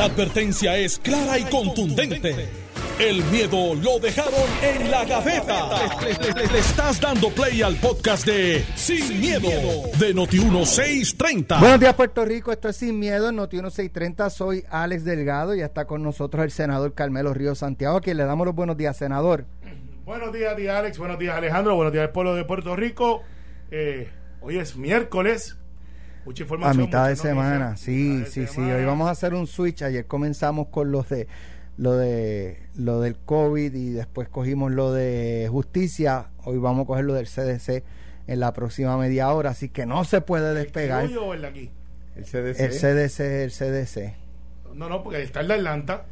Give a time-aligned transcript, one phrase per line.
[0.00, 2.48] La advertencia es clara y contundente.
[2.98, 5.68] El miedo lo dejaron en la gaveta.
[6.02, 9.50] Le, estás dando play al podcast de Sin, miedo,
[9.98, 11.60] de Noti1630.
[11.60, 12.50] Buenos días, Puerto Rico.
[12.50, 14.30] Esto es Sin Miedo en Noti1630.
[14.30, 18.24] Soy Alex Delgado y está con nosotros el senador Carmelo Río Santiago, a quien le
[18.24, 19.44] damos los buenos días, senador.
[20.06, 20.96] Buenos días, día Alex.
[20.96, 21.74] Buenos días, Alejandro.
[21.76, 23.22] Buenos días, pueblo de Puerto Rico.
[23.70, 24.08] Eh,
[24.40, 25.58] hoy es miércoles.
[26.24, 26.80] Mucha información.
[26.80, 28.60] A mitad de semana, sí, sí, sí.
[28.60, 29.82] Hoy vamos a hacer un switch.
[29.82, 31.26] Ayer comenzamos con los de
[31.76, 36.26] lo de lo del COVID y después cogimos lo de justicia.
[36.44, 37.82] Hoy vamos a coger lo del CDC
[38.26, 41.04] en la próxima media hora, así que no se puede despegar.
[41.04, 41.70] ¿El o el de aquí?
[42.16, 42.60] El CDC.
[42.60, 44.14] El CDC, el CDC.
[44.74, 46.04] No, no, porque está el de Atlanta.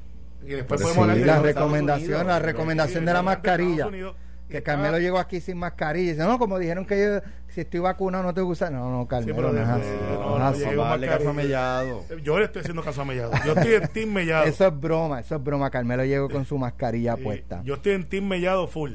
[0.45, 3.91] Y después podemos hablar de la recomendación, la recomendación de la mascarilla
[4.49, 6.13] que Carmelo llegó aquí sin mascarilla.
[6.13, 8.71] Dice, no, como dijeron que yo, si estoy vacunado no te gusta.
[8.71, 10.75] No, no, Carmelo, no es así.
[10.75, 12.05] No, no, Mellado.
[12.23, 13.33] Yo le estoy haciendo caso a Mellado.
[13.45, 14.45] Yo estoy en Team Mellado.
[14.45, 15.71] Eso es broma, eso es broma.
[15.71, 17.63] Carmelo llegó con su mascarilla puesta.
[17.65, 18.93] Yo estoy en Team Mellado full.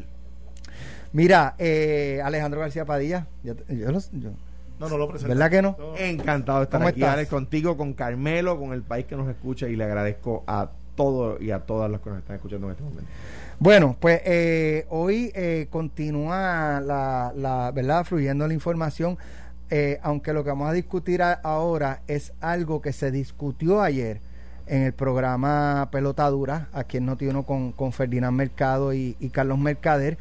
[1.12, 5.30] Mira, eh, Alejandro García Padilla, yo, yo, no, no lo presento.
[5.30, 5.78] ¿Verdad que no?
[5.98, 9.76] Encantado de estar aquí, Alex, contigo, con Carmelo, con el país que nos escucha y
[9.76, 13.10] le agradezco a todos y a todas los que nos están escuchando en este momento.
[13.60, 18.04] Bueno, pues eh, hoy eh, continúa la, la, ¿verdad?
[18.04, 19.18] fluyendo la información,
[19.70, 24.20] eh, aunque lo que vamos a discutir ahora es algo que se discutió ayer
[24.68, 30.18] en el programa Pelotadura, aquí en Noti con, con Ferdinand Mercado y, Carlos Mercader,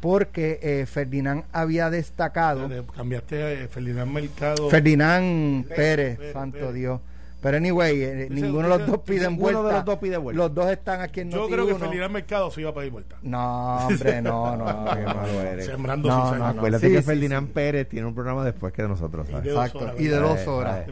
[0.00, 2.68] porque Ferdinand había destacado...
[2.96, 4.68] Cambiaste a Ferdinand Mercado.
[4.68, 7.00] Ferdinand Pérez, santo Dios.
[7.40, 9.62] Pero anyway, eh, ninguno de los dos piden vuelta.
[9.62, 10.42] de los dos pide vuelta.
[10.42, 13.16] Los dos están aquí en Yo creo que Ferdinand Mercado se iba a pedir vuelta.
[13.22, 14.84] No, hombre, no, no.
[14.94, 15.66] qué malo eres.
[15.66, 19.28] Sembrando no, no, Acuérdate que Ferdinand Pérez tiene un programa después que de nosotros.
[19.30, 19.46] ¿sabes?
[19.46, 19.94] Exacto.
[19.98, 20.86] y de dos horas.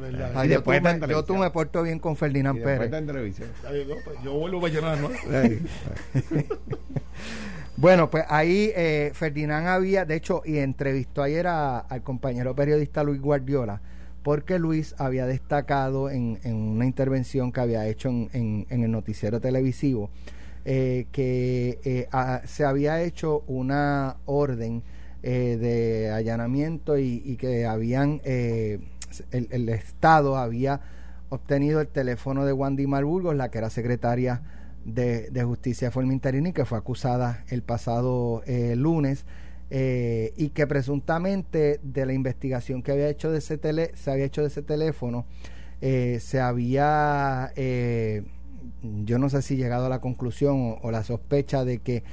[0.44, 2.92] y después yo, tú me, yo tú me porto bien con Ferdinand Pérez.
[2.92, 3.48] En televisión.
[3.62, 5.10] Pues, yo vuelvo a llenar, ¿no?
[7.78, 13.02] Bueno, pues ahí eh, Ferdinand había, de hecho, y entrevistó ayer a, al compañero periodista
[13.02, 13.82] Luis Guardiola,
[14.26, 20.10] porque Luis había destacado en, una intervención que había hecho en, el noticiero televisivo
[20.64, 22.08] eh, que eh,
[22.44, 24.82] se había hecho una orden
[25.22, 30.80] eh, de allanamiento y, que habían el, Estado había
[31.28, 34.42] obtenido el teléfono de Wandy Marburgos, la que era secretaria
[34.84, 38.42] de, de Justicia fue y que fue acusada el pasado
[38.74, 39.24] lunes
[39.70, 44.24] eh, y que presuntamente de la investigación que había hecho de ese tele, se había
[44.24, 45.26] hecho de ese teléfono
[45.80, 48.22] eh, se había eh,
[49.04, 52.04] yo no sé si llegado a la conclusión o, la sospecha de que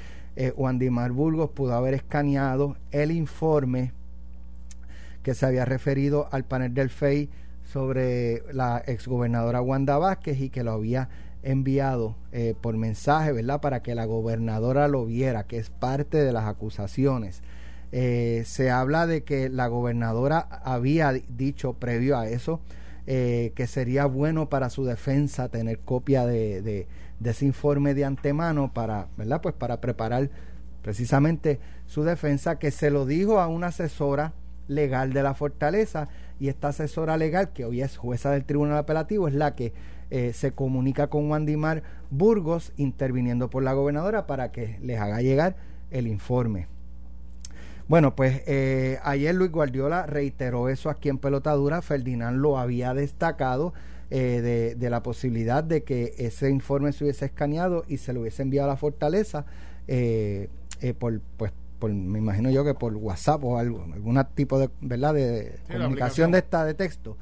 [0.56, 3.92] Juan Dimar Burgos pudo haber escaneado el informe
[5.22, 7.30] que se había referido al panel del FEI
[7.72, 11.10] sobre la exgobernadora Wanda Vázquez y que lo había
[11.44, 13.62] enviado eh, por mensaje, ¿verdad?
[13.62, 17.42] Para que la gobernadora lo viera, que es parte de las acusaciones.
[17.92, 22.60] Eh, se habla de que la gobernadora había dicho previo a eso
[23.06, 26.88] eh, que sería bueno para su defensa tener copia de, de,
[27.24, 29.42] ese informe de antemano para, ¿verdad?
[29.42, 30.30] Pues para preparar
[30.82, 34.34] precisamente su defensa, que se lo dijo a una asesora
[34.68, 36.08] legal de la fortaleza
[36.40, 39.74] y esta asesora legal, que hoy es jueza del Tribunal Apelativo, es la que
[40.16, 41.82] eh, se comunica con Wandimar
[42.12, 45.56] Burgos, interviniendo por la gobernadora para que les haga llegar
[45.90, 46.68] el informe.
[47.88, 51.82] Bueno, pues eh, ayer Luis Guardiola reiteró eso aquí en Pelotadura.
[51.82, 53.74] Ferdinand lo había destacado
[54.12, 58.44] eh, de, la posibilidad de que ese informe se hubiese escaneado y se lo hubiese
[58.44, 59.48] enviado a la fortaleza
[61.00, 65.16] por, pues, por, me imagino yo que por WhatsApp o algo, algún tipo de, ¿verdad?
[65.16, 67.18] de comunicación de esta de texto.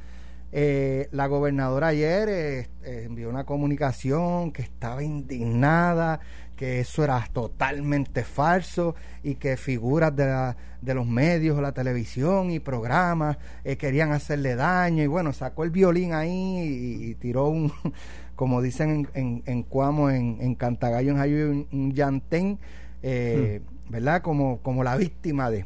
[0.53, 6.19] Eh, la gobernadora ayer eh, eh, envió una comunicación que estaba indignada,
[6.57, 12.59] que eso era totalmente falso y que figuras de, de los medios, la televisión y
[12.59, 13.37] programas
[13.79, 17.71] querían hacerle daño y bueno, sacó el violín ahí y, tiró un,
[18.35, 22.59] como dicen en, en, Cuamo, en, en Cantagallo, en Jayo, un, un llantén,
[23.01, 23.89] hmm.
[23.91, 24.21] ¿verdad?
[24.21, 25.65] Como, como la víctima de...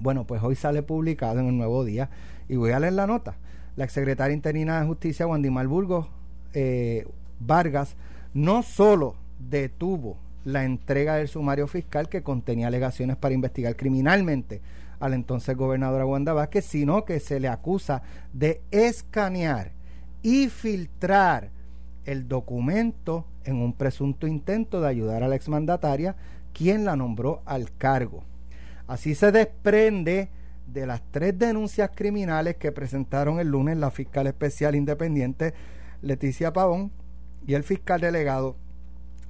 [0.00, 2.08] Bueno, pues hoy sale publicado en el Nuevo Día
[2.48, 3.36] y voy a leer la nota
[3.78, 6.08] la exsecretaria interina de Justicia, Wandimar Burgos
[6.52, 7.06] eh,
[7.38, 7.94] Vargas,
[8.34, 14.60] no solo detuvo la entrega del sumario fiscal que contenía alegaciones para investigar criminalmente
[14.98, 18.02] al entonces gobernador Wanda Vázquez, sino que se le acusa
[18.32, 19.70] de escanear
[20.22, 21.50] y filtrar
[22.04, 26.16] el documento en un presunto intento de ayudar a la exmandataria,
[26.52, 28.24] quien la nombró al cargo.
[28.88, 30.30] Así se desprende
[30.72, 35.54] de las tres denuncias criminales que presentaron el lunes la fiscal especial independiente
[36.02, 36.92] Leticia Pavón
[37.46, 38.56] y el fiscal delegado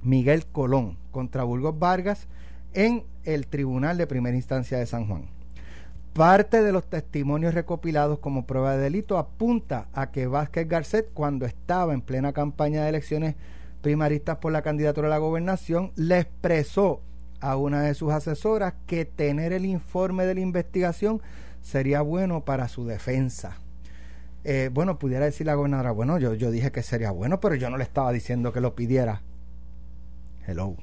[0.01, 2.27] Miguel Colón contra Burgos Vargas
[2.73, 5.27] en el Tribunal de Primera Instancia de San Juan.
[6.13, 11.45] Parte de los testimonios recopilados como prueba de delito apunta a que Vázquez Garcet, cuando
[11.45, 13.35] estaba en plena campaña de elecciones
[13.81, 17.01] primaristas por la candidatura a la gobernación, le expresó
[17.41, 21.21] a una de sus asesoras que tener el informe de la investigación
[21.61, 23.57] sería bueno para su defensa.
[24.43, 27.69] Eh, bueno, pudiera decir la gobernadora, bueno, yo, yo dije que sería bueno, pero yo
[27.69, 29.21] no le estaba diciendo que lo pidiera.
[30.47, 30.75] Hello.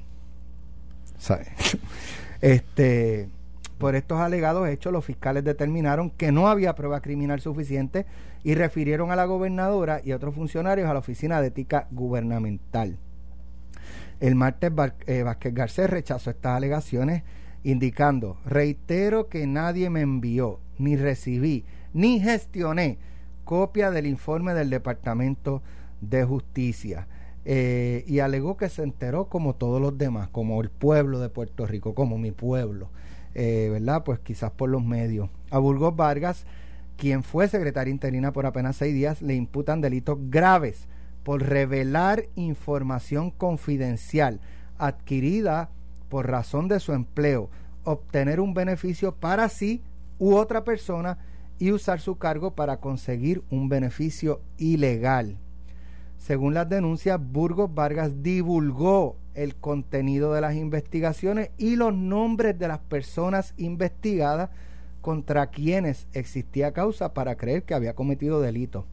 [2.41, 3.29] este,
[3.77, 8.05] por estos alegados hechos, los fiscales determinaron que no había prueba criminal suficiente
[8.43, 12.97] y refirieron a la gobernadora y otros funcionarios a la Oficina de Ética Gubernamental.
[14.19, 14.71] El martes
[15.05, 17.23] eh, Vázquez Garcés rechazó estas alegaciones
[17.63, 22.97] indicando, reitero que nadie me envió, ni recibí, ni gestioné
[23.43, 25.61] copia del informe del Departamento
[26.01, 27.07] de Justicia.
[27.45, 31.65] Eh, y alegó que se enteró como todos los demás, como el pueblo de Puerto
[31.65, 32.89] Rico, como mi pueblo,
[33.35, 34.03] eh, ¿verdad?
[34.03, 35.29] Pues quizás por los medios.
[35.49, 36.45] A Burgos Vargas,
[36.97, 40.87] quien fue secretaria interina por apenas seis días, le imputan delitos graves
[41.27, 44.39] por revelar información confidencial
[44.77, 45.69] adquirida
[46.07, 47.49] por razón de su empleo,
[47.83, 49.81] obtener un beneficio para sí
[50.19, 51.17] u otra persona
[51.59, 55.37] y usar su cargo para conseguir un beneficio ilegal.
[56.17, 62.69] Según las denuncias, Burgos Vargas divulgó el contenido de las investigaciones y los nombres de
[62.69, 64.49] las personas investigadas
[65.01, 68.85] contra quienes existía causa para creer que había cometido delito.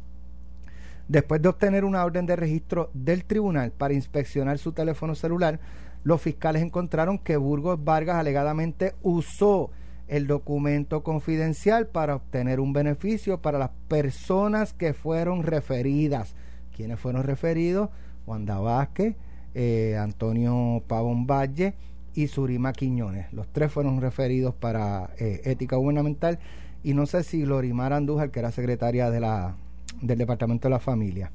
[1.08, 5.60] Después de obtener una orden de registro del tribunal para inspeccionar su teléfono celular,
[6.02, 9.70] los fiscales encontraron que Burgos Vargas alegadamente usó
[10.08, 16.34] el documento confidencial para obtener un beneficio para las personas que fueron referidas.
[16.76, 17.90] Quienes fueron referidos,
[18.26, 19.16] Wanda Vázquez,
[19.54, 21.74] eh, Antonio Pavón Valle
[22.14, 23.32] y Surima Quiñones.
[23.32, 26.38] Los tres fueron referidos para eh, ética gubernamental.
[26.82, 29.56] Y no sé si Glorimar Andújar, que era secretaria de la,
[30.00, 31.30] del Departamento de la Familia.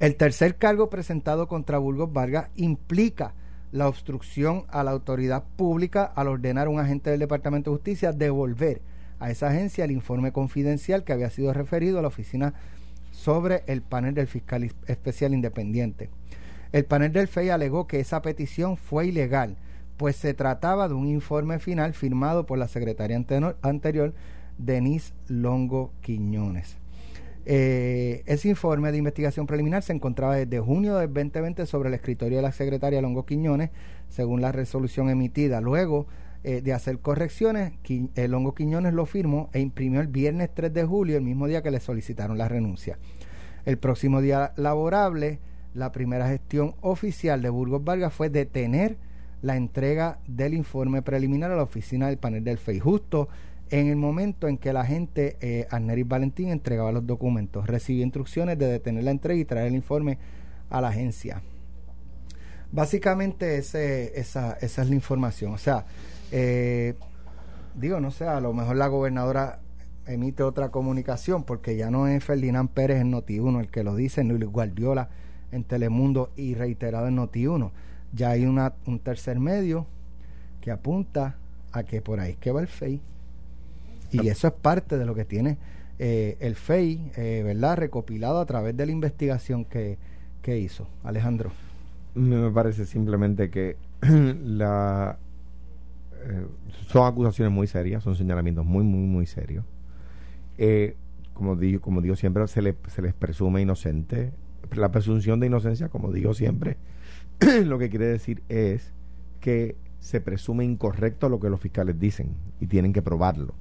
[0.00, 3.34] El tercer cargo presentado contra Burgos Vargas implica
[3.72, 8.12] la obstrucción a la autoridad pública al ordenar a un agente del Departamento de Justicia
[8.12, 8.82] devolver
[9.18, 12.54] a esa agencia el informe confidencial que había sido referido a la oficina
[13.12, 16.10] sobre el panel del fiscal especial independiente.
[16.72, 19.56] El panel del FEI alegó que esa petición fue ilegal,
[19.96, 23.16] pues se trataba de un informe final firmado por la secretaria
[23.62, 24.14] anterior,
[24.58, 26.83] Denise Longo Quiñones.
[27.46, 32.38] Eh, ese informe de investigación preliminar se encontraba desde junio del 2020 sobre el escritorio
[32.38, 33.70] de la secretaria Longo Quiñones,
[34.08, 35.60] según la resolución emitida.
[35.60, 36.06] Luego
[36.42, 37.72] eh, de hacer correcciones,
[38.14, 41.62] el Longo Quiñones lo firmó e imprimió el viernes 3 de julio, el mismo día
[41.62, 42.98] que le solicitaron la renuncia.
[43.66, 45.38] El próximo día laborable,
[45.74, 48.96] la primera gestión oficial de Burgos Vargas fue detener
[49.42, 53.28] la entrega del informe preliminar a la oficina del panel del FEI, justo
[53.80, 57.66] en el momento en que la agente eh, Arneris Valentín entregaba los documentos.
[57.66, 60.16] Recibió instrucciones de detener la entrega y traer el informe
[60.70, 61.42] a la agencia.
[62.70, 65.54] Básicamente esa, es la información.
[65.54, 65.86] O sea,
[66.30, 66.94] eh,
[67.74, 69.58] digo, no sé, a lo mejor la gobernadora
[70.06, 74.22] emite otra comunicación porque ya no es Ferdinand Pérez en Noti1 el que lo dice,
[74.22, 75.08] ni Luis Guardiola
[75.50, 77.72] en Telemundo y reiterado en Noti1.
[78.12, 79.86] Ya hay un tercer medio
[80.60, 81.38] que apunta
[81.72, 83.00] a que por ahí que va el FEI.
[84.22, 85.58] Y eso es parte de lo que tiene
[85.98, 87.76] eh, el FEI, eh, ¿verdad?
[87.76, 89.98] Recopilado a través de la investigación que,
[90.42, 90.88] que hizo.
[91.02, 91.50] Alejandro.
[92.14, 93.76] Me parece simplemente que
[94.44, 95.18] la
[96.26, 96.46] eh,
[96.88, 99.64] son acusaciones muy serias, son señalamientos muy, muy, muy serios.
[100.58, 100.96] Eh,
[101.34, 104.32] como, digo, como digo siempre, se, le, se les presume inocente.
[104.74, 106.76] La presunción de inocencia, como digo siempre,
[107.64, 108.92] lo que quiere decir es
[109.40, 112.28] que se presume incorrecto lo que los fiscales dicen
[112.60, 113.54] y tienen que probarlo,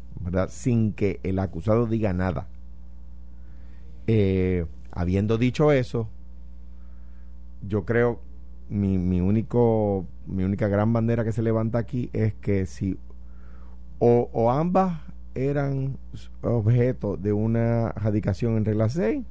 [0.50, 2.48] Sin que el acusado diga nada.
[4.08, 6.10] Eh, habiendo dicho eso,
[7.68, 8.20] yo creo
[8.70, 12.98] mi, mi, único, mi única gran bandera que se levanta aquí es que si
[14.00, 15.00] o, ambas
[15.34, 15.98] eran
[16.42, 19.24] objeto de una radicación en regla 6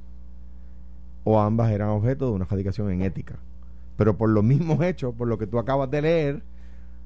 [1.23, 3.37] o ambas eran objeto de una radicación en ética.
[3.97, 6.43] Pero por los mismos hechos, por lo que tú acabas de leer,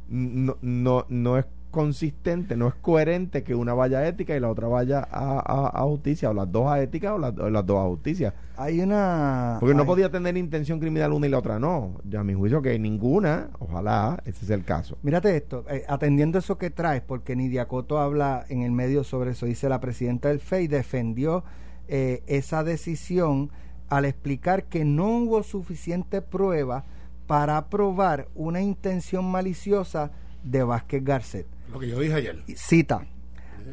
[0.08, 1.46] no, no, no es
[1.78, 6.32] consistente, no es coherente que una vaya a ética y la otra vaya a, justicia,
[6.32, 8.34] o las dos a ética o las, dos a justicia.
[8.56, 9.58] Hay una...
[9.60, 12.02] Porque no podía tener intención criminal una y la otra no.
[12.04, 14.98] Ya a mi juicio que ninguna, ojalá ese sea el caso.
[15.04, 19.32] Mírate esto, eh, atendiendo eso que traes, porque Nidia Coto habla en el medio sobre
[19.32, 21.44] eso, dice la presidenta del FEI defendió
[21.88, 23.52] eh, esa decisión
[23.88, 26.86] al explicar que no hubo suficiente prueba
[27.28, 30.10] para probar una intención maliciosa
[30.44, 31.57] de Vázquez Garcet.
[31.72, 32.44] Lo que yo dije ayer.
[32.56, 33.06] Cita.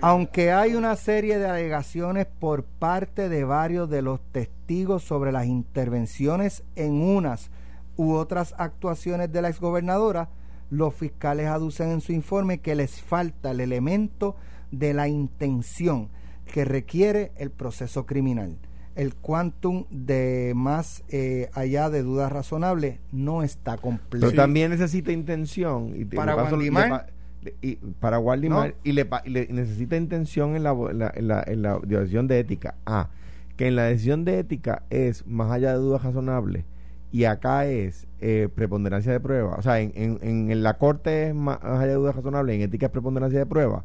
[0.00, 5.46] Aunque hay una serie de alegaciones por parte de varios de los testigos sobre las
[5.46, 7.50] intervenciones en unas
[7.96, 10.28] u otras actuaciones de la exgobernadora,
[10.70, 14.34] los fiscales aducen en su informe que les falta el elemento
[14.72, 16.08] de la intención
[16.52, 18.56] que requiere el proceso criminal.
[18.96, 24.26] El quantum de más eh, allá de dudas razonables no está completo.
[24.26, 25.94] Pero también necesita intención.
[25.96, 26.42] Y te- Para de
[27.62, 28.74] y para Waldimar, No.
[28.84, 31.78] y, le, pa- y le- necesita intención en la, en la, en la, en la
[31.84, 32.74] decisión de ética.
[32.86, 33.08] Ah,
[33.56, 36.64] que en la decisión de ética es más allá de dudas razonables
[37.12, 39.54] y acá es eh, preponderancia de prueba.
[39.56, 42.86] O sea, en, en, en la corte es más allá de dudas razonables, en ética
[42.86, 43.84] es preponderancia de prueba.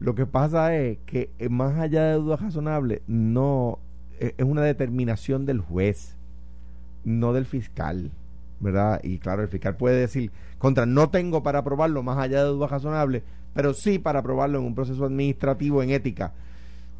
[0.00, 3.78] Lo que pasa es que eh, más allá de dudas razonables no
[4.20, 6.16] eh, es una determinación del juez,
[7.04, 8.10] no del fiscal,
[8.60, 9.00] ¿verdad?
[9.02, 10.30] Y claro, el fiscal puede decir,
[10.64, 13.22] contra, no tengo para probarlo más allá de dudas razonables,
[13.54, 16.32] pero sí para probarlo en un proceso administrativo, en ética,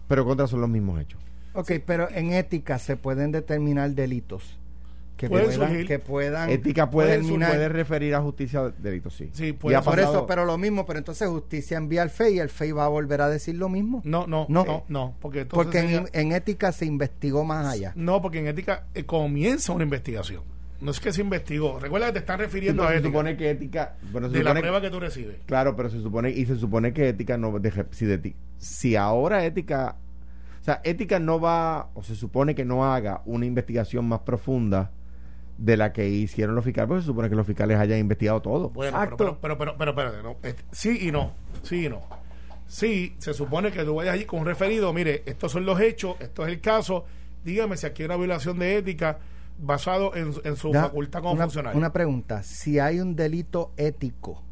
[0.09, 1.21] pero contra son los mismos hechos.
[1.55, 4.59] Ok, pero en ética se pueden determinar delitos
[5.17, 5.87] que Pueden puedan, surgir.
[5.87, 9.31] que puedan ética puede, determinar- puede referir a justicia de delitos, sí.
[9.33, 12.49] Sí, puede por eso, pero lo mismo, pero entonces justicia envía al FEI y el
[12.49, 14.03] FEI va a volver a decir lo mismo.
[14.05, 14.65] No, no, No.
[14.65, 17.93] no, no, porque entonces Porque en ética se investigó más allá.
[17.95, 20.43] No, porque en ética eh, comienza una investigación.
[20.85, 21.79] No es que se investigó.
[21.81, 23.09] Recuerda que te están Sí, refiriendo pero a se ética.
[23.13, 25.37] supone que ética, bueno, se de la prueba que tú recibes.
[25.47, 28.95] Claro, pero se supone, y se supone que ética no deje, si, de ti- si
[28.95, 29.97] ahora ética,
[30.61, 34.91] o sea, ética no va, o se supone que no haga una investigación más profunda
[35.57, 38.71] de la que hicieron los fiscales, porque se supone que los fiscales hayan investigado todo.
[38.71, 39.17] Bueno, Exacto.
[39.17, 42.03] pero, pero, pero, pero, pero, espérate, no, este, sí y no, sí y no.
[42.67, 46.17] Sí, se supone que tú vayas allí con un referido, mire, estos son los hechos,
[46.21, 47.05] esto es el caso,
[47.45, 49.19] dígame si aquí hay una violación de ética
[49.59, 51.79] basado en, en su facultad como una, funcionario.
[51.79, 54.43] una pregunta, si hay un delito ético,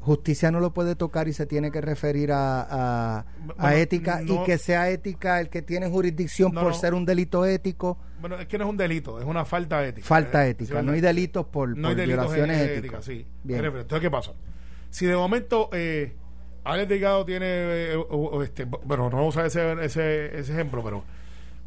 [0.00, 3.24] justicia no lo puede tocar y se tiene que referir a,
[3.58, 6.78] a, ética no- y que sea ética el que tiene jurisdicción No, por no.
[6.78, 10.06] ser un delito ético, Bueno, es que no es un delito, es una falta ética.
[10.06, 12.78] falta Eh, ética, no hay delitos por, no por hay delitos violaciones éticas.
[12.78, 13.26] ética, sí.
[13.44, 13.64] Bien.
[13.64, 14.32] Entonces, ¿qué pasa?
[14.90, 16.14] Si de momento eh,
[16.64, 20.52] Alex Delgado tiene, eh, o- o este, bueno, no vamos a usar ese, ese, ese
[20.52, 21.02] ejemplo, pero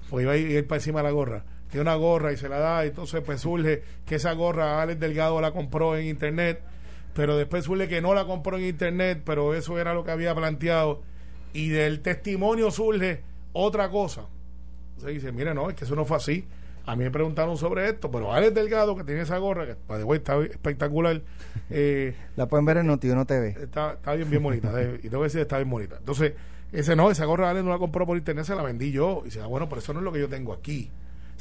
[0.09, 1.43] pues iba a ir para encima de la gorra.
[1.71, 4.99] Tiene una gorra y se la da, y entonces pues surge que esa gorra Alex
[4.99, 6.61] Delgado la compró en internet,
[7.13, 10.35] pero después surge que no la compró en internet, pero eso era lo que había
[10.35, 11.01] planteado,
[11.53, 13.23] y del testimonio surge
[13.53, 14.25] otra cosa.
[14.97, 16.45] Se dice, mire, no, es que eso no fue así.
[16.85, 19.99] A mí me preguntaron sobre esto, pero Alex Delgado, que tiene esa gorra, que by
[19.99, 21.21] the way, está espectacular,
[21.69, 23.55] eh, La pueden ver en Notiuno TV.
[23.61, 24.69] está, está bien, bien bonita.
[25.01, 25.97] y tengo que decir, está bien bonita.
[25.99, 26.33] Entonces,
[26.71, 29.21] ese no, esa gorra Alex no la compró por internet, se la vendí yo.
[29.21, 30.89] Y dice, ah, bueno, pero eso no es lo que yo tengo aquí.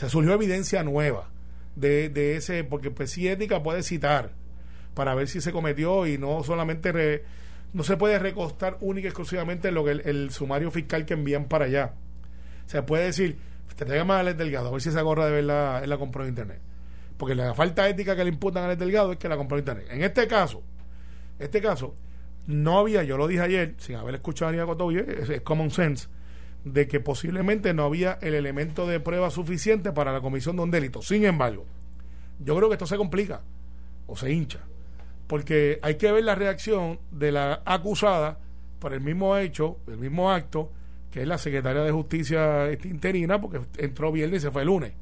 [0.00, 1.28] Se surgió evidencia nueva
[1.76, 4.30] de, de ese, porque pues sí, ética puede citar
[4.94, 7.22] para ver si se cometió y no solamente re-
[7.74, 11.44] no se puede recostar única y exclusivamente en lo que el, sumario fiscal que envían
[11.44, 11.92] para allá.
[12.64, 13.36] Se puede decir,
[13.76, 15.98] te traiga más a Alex Delgado, a ver si esa gorra de verdad él la
[15.98, 16.60] compró en internet.
[17.18, 19.64] Porque la falta ética que le imputan a Alex Delgado es que la compró en
[19.64, 19.86] internet.
[19.90, 20.62] En este caso,
[21.38, 21.94] este caso,
[22.46, 25.70] no había, yo lo dije ayer, sin haber escuchado a Aníbal Cotoye, es, es common
[25.70, 26.08] sense,
[26.64, 30.70] de que posiblemente no había el elemento de prueba suficiente para la comisión de un
[30.70, 31.02] delito.
[31.02, 31.64] Sin embargo,
[32.38, 33.40] yo creo que esto se complica
[34.06, 34.60] o se hincha,
[35.26, 38.38] porque hay que ver la reacción de la acusada
[38.78, 40.70] por el mismo hecho, el mismo acto,
[41.10, 44.68] que es la secretaria de Justicia este, interina, porque entró viernes y se fue el
[44.68, 44.92] lunes.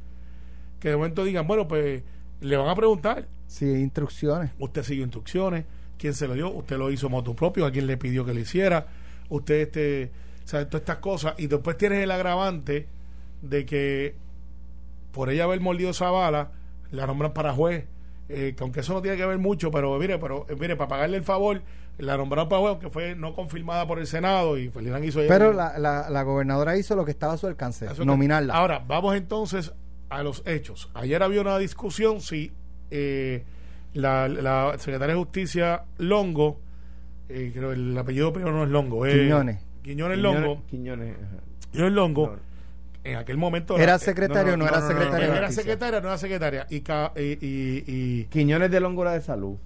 [0.80, 2.02] Que de momento digan, bueno, pues
[2.40, 4.50] le van a preguntar, Sí, instrucciones.
[4.58, 5.64] usted siguió instrucciones,
[5.96, 8.40] quién se lo dio, usted lo hizo moto propio, a quién le pidió que lo
[8.40, 8.86] hiciera,
[9.28, 10.10] usted este,
[10.48, 12.88] sea, todas estas cosas, y después tienes el agravante
[13.42, 14.14] de que
[15.12, 16.52] por ella haber mordido esa bala,
[16.90, 17.86] la nombran para juez,
[18.28, 20.88] eh, que aunque eso no tiene que ver mucho, pero mire, pero eh, mire, para
[20.88, 21.62] pagarle el favor,
[21.98, 25.52] la nombraron para juez, aunque fue no confirmada por el Senado, y Ferdinand hizo Pero
[25.52, 28.54] la, la, la gobernadora hizo lo que estaba a su alcance, nominarla.
[28.54, 29.72] Ahora, vamos entonces
[30.08, 30.90] a los hechos.
[30.94, 32.52] Ayer había una discusión si
[32.90, 33.44] eh,
[33.94, 36.60] la, la secretaria de Justicia Longo,
[37.28, 39.67] eh, creo el apellido primero no es Longo, es Quiñones.
[39.82, 41.42] Quiñones Longo, Quiñones, ajá.
[41.73, 42.38] Quiñones Longo, No.
[43.04, 46.66] en aquel momento ¿Era secretario o no, no, era de era secretaria, no era secretaria,
[46.70, 49.56] y, ca- y, y, y Quiñones de Longo era de salud.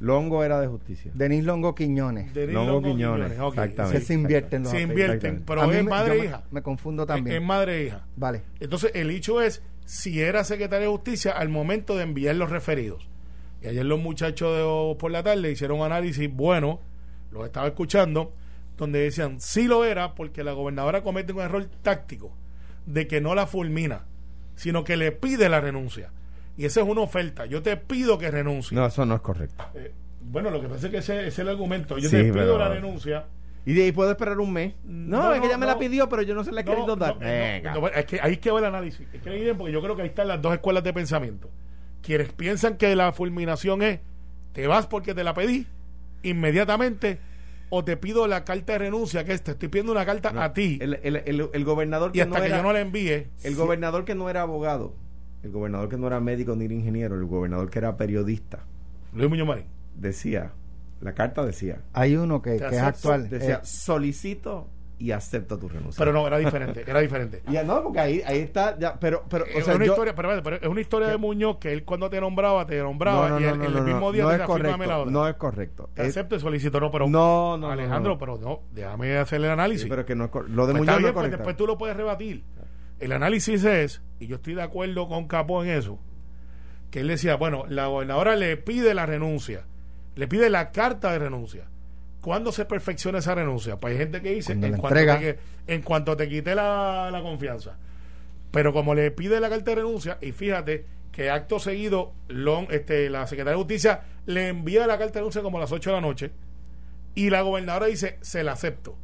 [0.00, 1.10] Longo era de justicia.
[1.14, 2.32] Denis Longo Quiñones.
[2.32, 3.98] Denis Longo Quiñones, ok, exactamente.
[3.98, 5.44] Que se invierten los Se invierten, Exactamente.
[5.46, 6.42] pero A mí es me- madre e me- hija.
[6.50, 7.36] Me confundo Es, también.
[7.36, 8.06] es madre e hija.
[8.16, 8.42] Vale.
[8.60, 13.06] Entonces, el hecho es si era secretaria de justicia al momento de enviar los referidos.
[13.62, 16.80] Y ayer los muchachos de, por la tarde hicieron un análisis bueno,
[17.30, 18.32] los estaba escuchando,
[18.80, 22.32] donde decían sí lo era porque la gobernadora comete un error táctico
[22.86, 24.06] de que no la fulmina.
[24.56, 26.10] sino que le pide la renuncia.
[26.58, 27.46] Y esa es una oferta.
[27.46, 28.76] Yo te pido que renuncie.
[28.76, 29.64] No, eso no es correcto.
[29.74, 31.96] Eh, bueno, lo que pasa es que ese, ese es el argumento.
[31.96, 33.24] Yo Sí, te pido pero- la renuncia.
[33.64, 34.74] Y de ahí puedo esperar un mes.
[34.84, 36.72] No, No, es que ella me la pidió, pero yo no se la he No,
[36.74, 37.18] querido dar.
[37.18, 37.74] Venga.
[37.94, 39.06] es que ahí que va el análisis.
[39.14, 41.48] Es que miren, porque yo creo que ahí están las dos escuelas de pensamiento.
[42.02, 44.00] Quienes piensan que la fulminación es
[44.52, 45.66] te vas porque te la pedí
[46.22, 47.18] inmediatamente
[47.70, 50.42] o te pido la carta de renuncia, que es te estoy pidiendo una carta No,
[50.42, 52.72] a ti El, el, el, el gobernador y que hasta no que era, yo no
[52.72, 53.28] la envíe.
[53.42, 54.92] el gobernador que no era abogado,
[55.42, 58.64] el gobernador que no era médico ni era ingeniero, el gobernador que era periodista,
[59.14, 59.64] Luis Muñoz Marín.
[59.96, 60.52] decía,
[61.00, 63.30] la carta decía, Hay uno que, es actual.
[63.30, 64.66] decía, eh, solicito
[65.00, 65.98] y acepto tu renuncia.
[65.98, 67.42] Pero no, era diferente, era diferente.
[67.50, 70.14] Ya no, porque ahí, ahí está, ya, pero, pero, o es sea, una yo- historia,
[70.14, 73.30] pero, espérate, pero es una historia de Muñoz que él cuando te nombraba, te nombraba
[73.30, 75.10] no, no, y él- no, el mismo día no te es decía, "Fírmame la otra".
[75.12, 75.88] no es correcto.
[75.94, 79.84] Te Es- acepto y solicito, no, pero no, Alejandro, pero no, déjame hacer el análisis.
[79.84, 81.36] Sí, pero que no es lo de Pues Muñoz no pues correcto.
[81.38, 82.44] después tú lo puedes rebatir.
[82.98, 85.98] El análisis es, y yo estoy de acuerdo con Capó en eso,
[86.90, 89.64] que él decía, bueno, la gobernadora le pide la renuncia,
[90.16, 91.64] le pide la carta de renuncia.
[92.20, 93.76] ¿Cuándo se perfecciona esa renuncia?
[93.78, 97.76] Pues hay gente que dice, en cuanto, te, en cuanto te quite la, la confianza.
[98.50, 103.08] Pero como le pide la carta de renuncia, y fíjate que acto seguido, Lon- este,
[103.10, 105.96] la secretaria de Justicia le envía la carta de renuncia como a las 8 de
[105.96, 106.30] la noche,
[107.14, 108.96] y la gobernadora dice, se la acepto.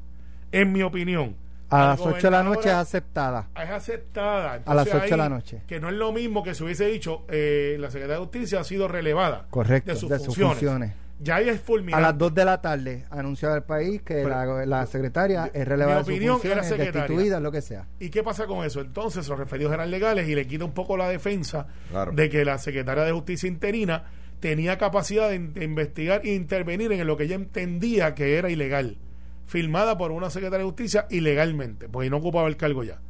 [0.52, 1.36] En mi opinión.
[1.70, 3.48] a la las 8 de la noche es aceptada.
[3.60, 4.60] es aceptada.
[4.66, 5.62] A las Entonces, 8 de la noche.
[5.66, 8.64] Que no es lo mismo que se hubiese dicho, eh, la Secretaría de Justicia ha
[8.64, 10.52] sido relevada Correcto, de sus, de sus funciones.
[10.58, 10.92] funciones.
[11.18, 12.02] Ya ahí es A fulminante.
[12.02, 16.02] las 2 de la tarde anunciado al país que Pero- la, la secretaria es relevada
[16.02, 16.92] mi opinión, era secretaria.
[17.02, 17.86] destituida, lo que sea.
[17.98, 18.80] ¿Y qué pasa con eso?
[18.82, 22.12] Entonces los referidos eran legales y le quita un poco la defensa Claro.
[22.12, 24.04] de que la secretaria de Justicia interina
[24.40, 28.98] tenía capacidad de, de investigar e intervenir en lo que ella entendía que era ilegal,
[29.46, 33.00] firmada por una secretaria de Justicia ilegalmente, porque no ocupaba el cargo ya.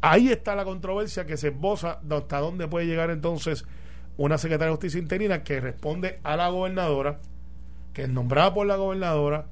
[0.00, 3.66] Ahí está la controversia que se esboza de hasta dónde puede llegar entonces
[4.16, 7.20] una secretaria de Justicia interina que responde a la gobernadora,
[7.94, 9.46] que es nombrada por la gobernadora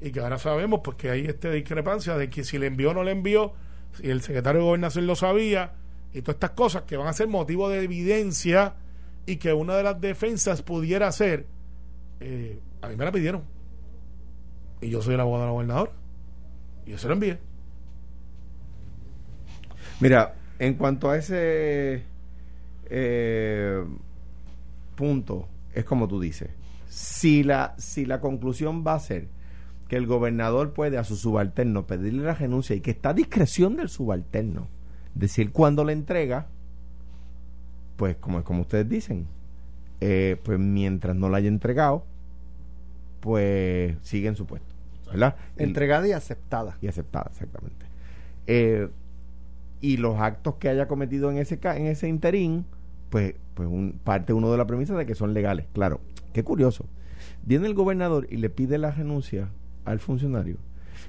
[0.00, 2.94] y que ahora sabemos pues que hay esta discrepancia de que si le envió o
[2.94, 3.52] no le envió,
[3.92, 5.72] si el secretario de gobernación lo sabía
[6.14, 8.76] y todas estas cosas que van a ser motivo de evidencia
[9.26, 11.46] y que una de las defensas pudiera ser,
[12.20, 13.42] eh, a mí me la pidieron
[14.80, 15.92] y yo soy el abogado de la gobernadora
[16.86, 17.38] y yo se lo envié.
[20.00, 22.04] Mira, en cuanto a ese
[22.88, 23.84] eh,
[24.94, 26.50] punto, es como tú dices.
[26.88, 29.28] Si la, si la conclusión va a ser
[29.88, 33.76] que el gobernador puede a su subalterno pedirle la renuncia y que está a discreción
[33.76, 34.68] del subalterno
[35.14, 36.46] decir cuándo le entrega,
[37.96, 39.26] pues como, como ustedes dicen,
[40.00, 42.04] eh, pues mientras no la haya entregado,
[43.20, 44.68] pues sigue en su puesto.
[45.10, 45.36] ¿Verdad?
[45.56, 46.76] Entregada y aceptada.
[46.82, 47.86] y aceptada, exactamente.
[48.46, 48.88] Eh,
[49.80, 52.66] y los actos que haya cometido en ese ca- en ese interín,
[53.10, 55.66] pues, pues un, parte uno de la premisa de que son legales.
[55.72, 56.00] Claro,
[56.32, 56.86] qué curioso.
[57.42, 59.48] Viene el gobernador y le pide la renuncia
[59.84, 60.56] al funcionario.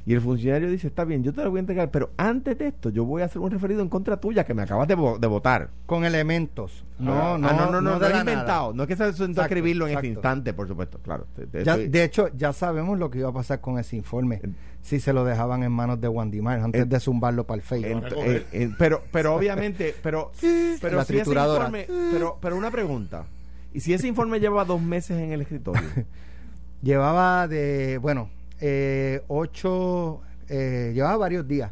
[0.06, 2.68] Y el funcionario dice, está bien, yo te la voy a entregar, pero antes de
[2.68, 5.20] esto yo voy a hacer un referido en contra tuya que me acabas de, vo-
[5.20, 5.70] de votar.
[5.86, 6.84] Con elementos.
[6.98, 8.62] No, Ah, no, ah, no, no, no, de no la es inventado.
[8.68, 8.74] nada.
[8.74, 10.18] No es que se sentó a escribirlo en ese exacto.
[10.20, 11.28] instante, por supuesto, claro.
[11.36, 14.42] Te- te- Ya- de hecho, ya sabemos lo que iba a pasar con ese informe.
[14.82, 18.06] Si se lo dejaban en manos de Wandimar antes En- de zumbarlo para el Facebook.
[18.24, 20.32] eh, pero pero obviamente pero
[20.82, 23.26] pero La si ese informe pero pero una pregunta
[23.74, 25.82] y si ese informe lleva dos meses en el escritorio
[26.82, 28.30] Llevaba de, bueno,
[28.62, 31.72] eh, ocho, eh, llevaba varios días.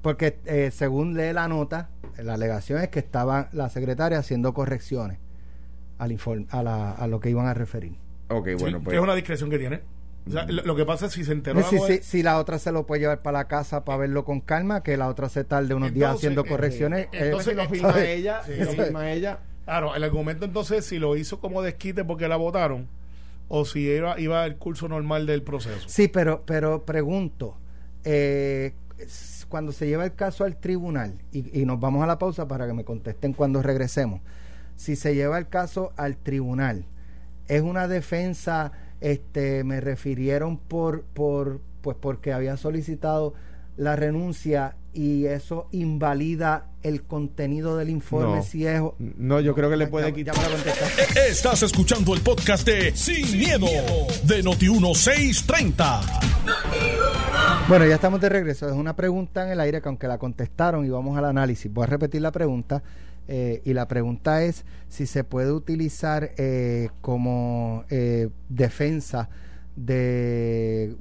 [0.00, 5.18] Porque eh, según lee la nota, la alegación es que estaba la secretaria haciendo correcciones
[5.98, 7.92] al informe, a, la- a lo que iban a referir.
[8.28, 9.80] ok bueno que pues es una discreción que tiene.
[10.26, 12.22] O sea, lo, lo que pasa es si se enteró si, la si- gober- si
[12.22, 15.08] la otra se lo puede llevar para la casa para verlo con calma, que la
[15.08, 17.00] otra se tarde unos días haciendo eh, correcciones.
[17.06, 18.08] eh, eh, entonces, lo firma ¿sabes?
[18.08, 22.26] ella Sí, lo firma ella Claro, el argumento entonces si lo hizo como desquite porque
[22.26, 22.88] la votaron
[23.54, 25.86] o si iba, iba el curso normal del proceso.
[25.86, 27.58] Sí, pero, pero pregunto,
[28.02, 28.72] eh,
[29.50, 32.66] cuando se lleva el caso al tribunal, y, y nos vamos a la pausa para
[32.66, 34.22] que me contesten cuando regresemos,
[34.76, 36.86] si se lleva el caso al tribunal,
[37.46, 43.34] es una defensa, este, me refirieron por, por, pues porque había solicitado
[43.76, 48.42] la renuncia y eso invalida el contenido del informe No.
[48.42, 48.80] si es...
[48.98, 51.02] no yo creo que le Ya- puede ya quitar contestaste.
[51.30, 53.66] Estás escuchando el podcast de Sin, miedo,
[54.24, 56.00] de Noti1630.
[57.68, 58.66] Bueno, ya estamos de regreso.
[58.68, 61.84] Es una pregunta en el aire que aunque la contestaron y vamos al análisis, voy
[61.84, 62.82] a repetir la pregunta.
[63.28, 69.28] eh, y la pregunta es si se puede utilizar eh, como eh, defensa
[69.76, 70.94] de,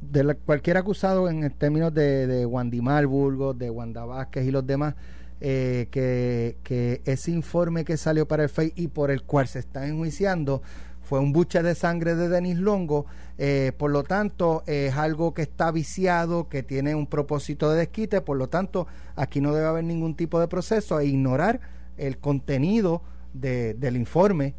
[0.00, 4.66] de la- cualquier acusado en términos de, de Wandimar Burgos, de Wanda Vázquez y los
[4.66, 4.94] demás,
[5.40, 9.86] eh, que, ese informe que salió para el FEI y por el cual se está
[9.88, 10.62] enjuiciando
[11.02, 15.42] fue un buche de sangre de Denis Longo, eh, por lo tanto es algo que
[15.42, 19.84] está viciado, que tiene un propósito de desquite, por lo tanto aquí no debe haber
[19.84, 21.60] ningún tipo de proceso e ignorar
[21.98, 23.02] el contenido
[23.34, 24.54] de, del informe.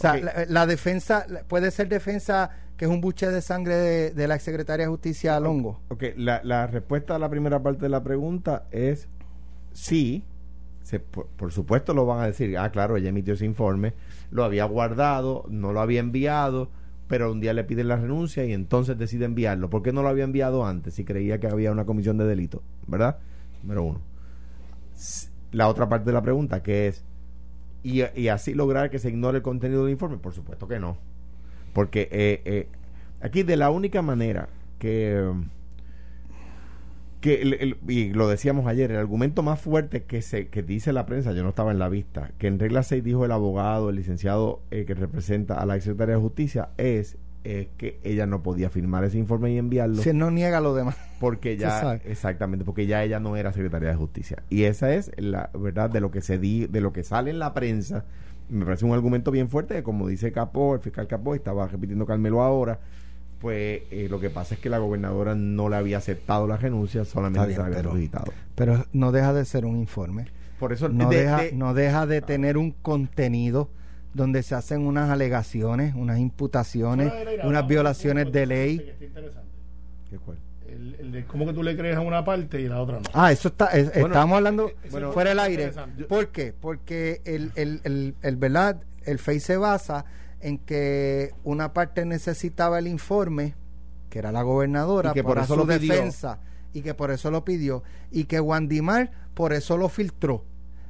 [0.00, 4.10] O sea, la, la defensa, puede ser defensa que es un buche de sangre de,
[4.12, 5.78] de la exsecretaria de Justicia Longo.
[5.88, 9.08] Ok, la, la respuesta a la primera parte de la pregunta es
[9.74, 10.24] sí.
[10.82, 12.56] Se, por, por supuesto lo van a decir.
[12.56, 13.92] Ah, claro, ella emitió ese informe,
[14.30, 16.70] lo había guardado, no lo había enviado,
[17.06, 19.68] pero un día le piden la renuncia y entonces decide enviarlo.
[19.68, 22.62] ¿Por qué no lo había enviado antes si creía que había una comisión de delito?
[22.86, 23.18] ¿Verdad?
[23.62, 24.00] Número uno.
[25.52, 27.04] La otra parte de la pregunta, que es,
[27.82, 30.18] ¿y, así lograr que se ignore el contenido del informe?
[30.18, 30.96] Por supuesto que no.
[31.72, 32.68] Porque eh, eh,
[33.20, 35.32] aquí de la única manera que...
[37.20, 41.32] que y lo decíamos ayer, el argumento más fuerte que se que dice la prensa,
[41.32, 44.60] yo no estaba en la vista, que en regla 6 dijo el abogado, el licenciado
[44.70, 49.04] eh, que representa a la secretaria de justicia, es eh, que ella no podía firmar
[49.04, 50.96] ese informe y enviarlo Si no niega lo demás.
[51.20, 55.10] porque Se ya exactamente porque ya ella no era secretaria de justicia y esa es
[55.16, 58.04] la verdad de lo que se di de lo que sale en la prensa
[58.50, 61.66] me parece un argumento bien fuerte que como dice Capó el fiscal Capó y estaba
[61.66, 62.78] repitiendo Carmelo ahora
[63.40, 67.04] pues eh, lo que pasa es que la gobernadora no le había aceptado la renuncia
[67.06, 70.26] solamente bien, se la había pero- solicitado Pero no deja de ser un informe.
[70.58, 73.70] por eso no, de- deja, de- no deja de tener un contenido
[74.14, 77.12] donde se hacen unas alegaciones, unas imputaciones,
[77.44, 78.92] unas violaciones de ley.
[80.08, 80.38] ¿Qué cuál?
[80.68, 83.04] El, el de cómo que tú le crees a una parte y la otra no.
[83.12, 85.72] Ah, eso está, es- Bueno, estábamos hablando eh, bueno, fuera del aire.
[86.08, 86.52] ¿Por qué?
[86.58, 90.04] Porque el, el, el, el verdad, el FEI se basa
[90.40, 93.54] en que una parte necesitaba el informe,
[94.10, 95.92] que era la gobernadora, Y que por para eso su lo pidió.
[95.94, 96.38] defensa,
[96.72, 100.44] y que por eso lo pidió, y que Wandimar por eso lo filtró.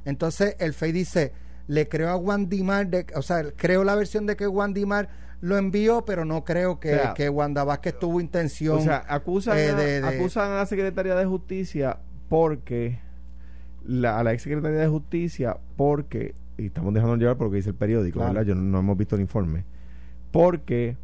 [0.05, 1.33] Entonces el FEI dice,
[1.71, 5.07] le creo a Wandimar, de, o sea, creo la versión de que Wandimar
[5.39, 8.77] lo envió, pero no creo que, O sea, que Wanda Vázquez tuvo intención.
[8.79, 12.99] O sea, acusan, eh, a, de- de- acusan a la Secretaría de Justicia porque
[13.85, 17.57] la, a la ex Secretaría de Justicia porque y estamos dejando llevar por lo que
[17.57, 18.33] dice el periódico, Claro.
[18.33, 18.47] ¿verdad?
[18.47, 19.63] Yo no, no hemos visto el informe.
[20.31, 20.97] Porque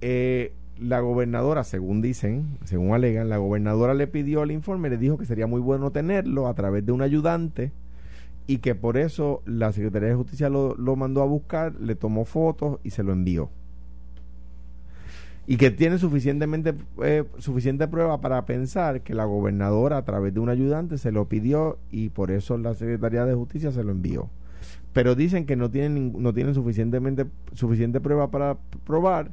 [0.00, 5.18] eh, la gobernadora, según dicen, según alegan, la gobernadora le pidió el informe, le dijo
[5.18, 7.72] que sería muy bueno tenerlo a través de un ayudante
[8.46, 12.24] y que por eso la Secretaría de Justicia lo, lo mandó a buscar, le tomó
[12.24, 13.50] fotos y se lo envió
[15.46, 20.40] y que tiene suficientemente eh, suficiente prueba para pensar que la gobernadora a través de
[20.40, 24.30] un ayudante se lo pidió y por eso la Secretaría de Justicia se lo envió.
[24.92, 29.30] Pero dicen que no tienen no tienen suficientemente suficiente prueba para probar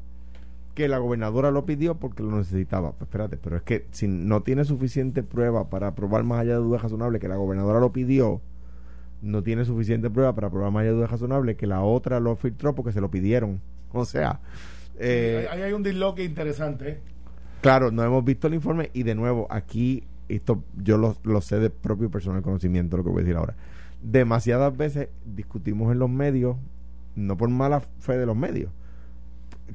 [0.76, 2.92] que la gobernadora lo pidió porque lo necesitaba.
[2.92, 6.64] Pues espérate, pero es que si no tiene suficiente prueba para probar más allá de
[6.64, 8.42] duda razonable que la gobernadora lo pidió,
[9.22, 12.92] no tiene suficiente prueba para probar de duda razonable que la otra lo filtró porque
[12.92, 13.62] se lo pidieron.
[13.94, 14.40] O sea,
[15.00, 17.02] eh, ahí hay un disloque interesante.
[17.60, 21.60] Claro, no hemos visto el informe y de nuevo, aquí, esto yo lo, lo sé
[21.60, 23.56] de propio personal conocimiento, lo que voy a decir ahora.
[24.02, 26.56] Demasiadas veces discutimos en los medios,
[27.18, 28.72] no por mala fe de los medios,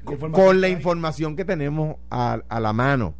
[0.03, 3.13] con, con la información que tenemos a, a la mano.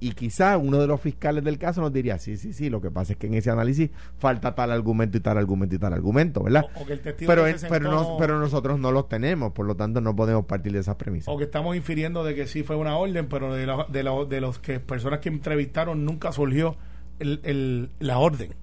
[0.00, 2.90] Y quizás uno de los fiscales del caso nos diría, sí, sí, sí, lo que
[2.90, 6.42] pasa es que en ese análisis falta tal argumento y tal argumento y tal argumento,
[6.42, 6.66] ¿verdad?
[6.76, 9.76] O, o que el testigo Pero, pero, no- pero nosotros no los tenemos, por lo
[9.76, 11.28] tanto no podemos partir de esas premisas.
[11.32, 14.24] o que estamos infiriendo de que sí fue una orden, pero de, la- de, la-
[14.28, 16.76] de los que personas que entrevistaron nunca surgió
[17.18, 18.54] el, el- la orden.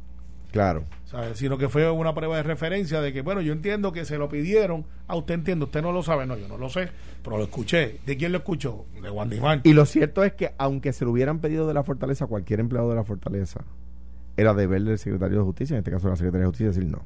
[0.51, 0.83] Claro.
[1.11, 1.37] ¿sabes?
[1.37, 4.29] Sino que fue una prueba de referencia de que, bueno, yo entiendo que se lo
[4.29, 6.89] pidieron, a usted entiende, usted no lo sabe, no, yo no lo sé,
[7.21, 7.99] pero lo escuché.
[8.05, 8.85] ¿De quién lo escuchó?
[9.01, 9.59] De Wandimar.
[9.63, 12.89] Y lo cierto es que aunque se lo hubieran pedido de la fortaleza, cualquier empleado
[12.89, 13.61] de la fortaleza,
[14.37, 17.03] era deber del secretario de justicia, en este caso la secretaria de justicia, decir no.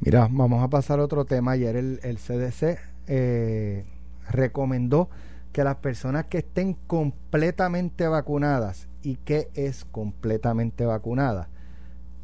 [0.00, 1.52] Mira, vamos a pasar a otro tema.
[1.52, 3.84] Ayer el, el CDC eh,
[4.30, 5.08] recomendó
[5.52, 11.48] que las personas que estén completamente vacunadas y que es completamente vacunada,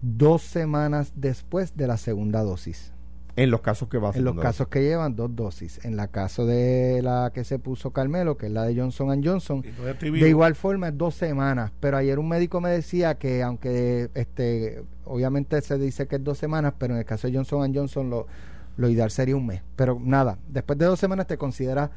[0.03, 2.93] dos semanas después de la segunda dosis.
[3.37, 5.85] En los casos que va a En los casos que llevan dos dosis.
[5.85, 9.63] En la caso de la que se puso Carmelo, que es la de Johnson Johnson,
[9.63, 14.83] de igual forma es dos semanas, pero ayer un médico me decía que aunque este
[15.05, 18.27] obviamente se dice que es dos semanas, pero en el caso de Johnson Johnson lo,
[18.79, 19.63] lo ideal sería un mes.
[19.77, 21.91] Pero nada, después de dos semanas te consideras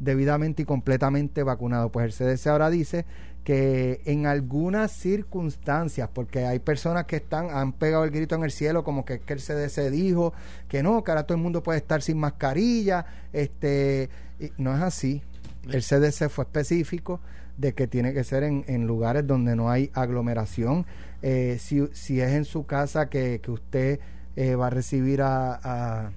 [0.00, 1.90] debidamente y completamente vacunado.
[1.90, 3.04] Pues el CDC ahora dice
[3.44, 8.50] que en algunas circunstancias, porque hay personas que están, han pegado el grito en el
[8.50, 10.34] cielo como que, que el CDC dijo
[10.68, 14.82] que no, que ahora todo el mundo puede estar sin mascarilla, este, y no es
[14.82, 15.22] así.
[15.70, 17.20] El CDC fue específico,
[17.58, 20.86] de que tiene que ser en, lugares donde no hay aglomeración.
[21.22, 24.00] Eh, si, si es en su casa que, que usted
[24.36, 26.12] eh, va a recibir a,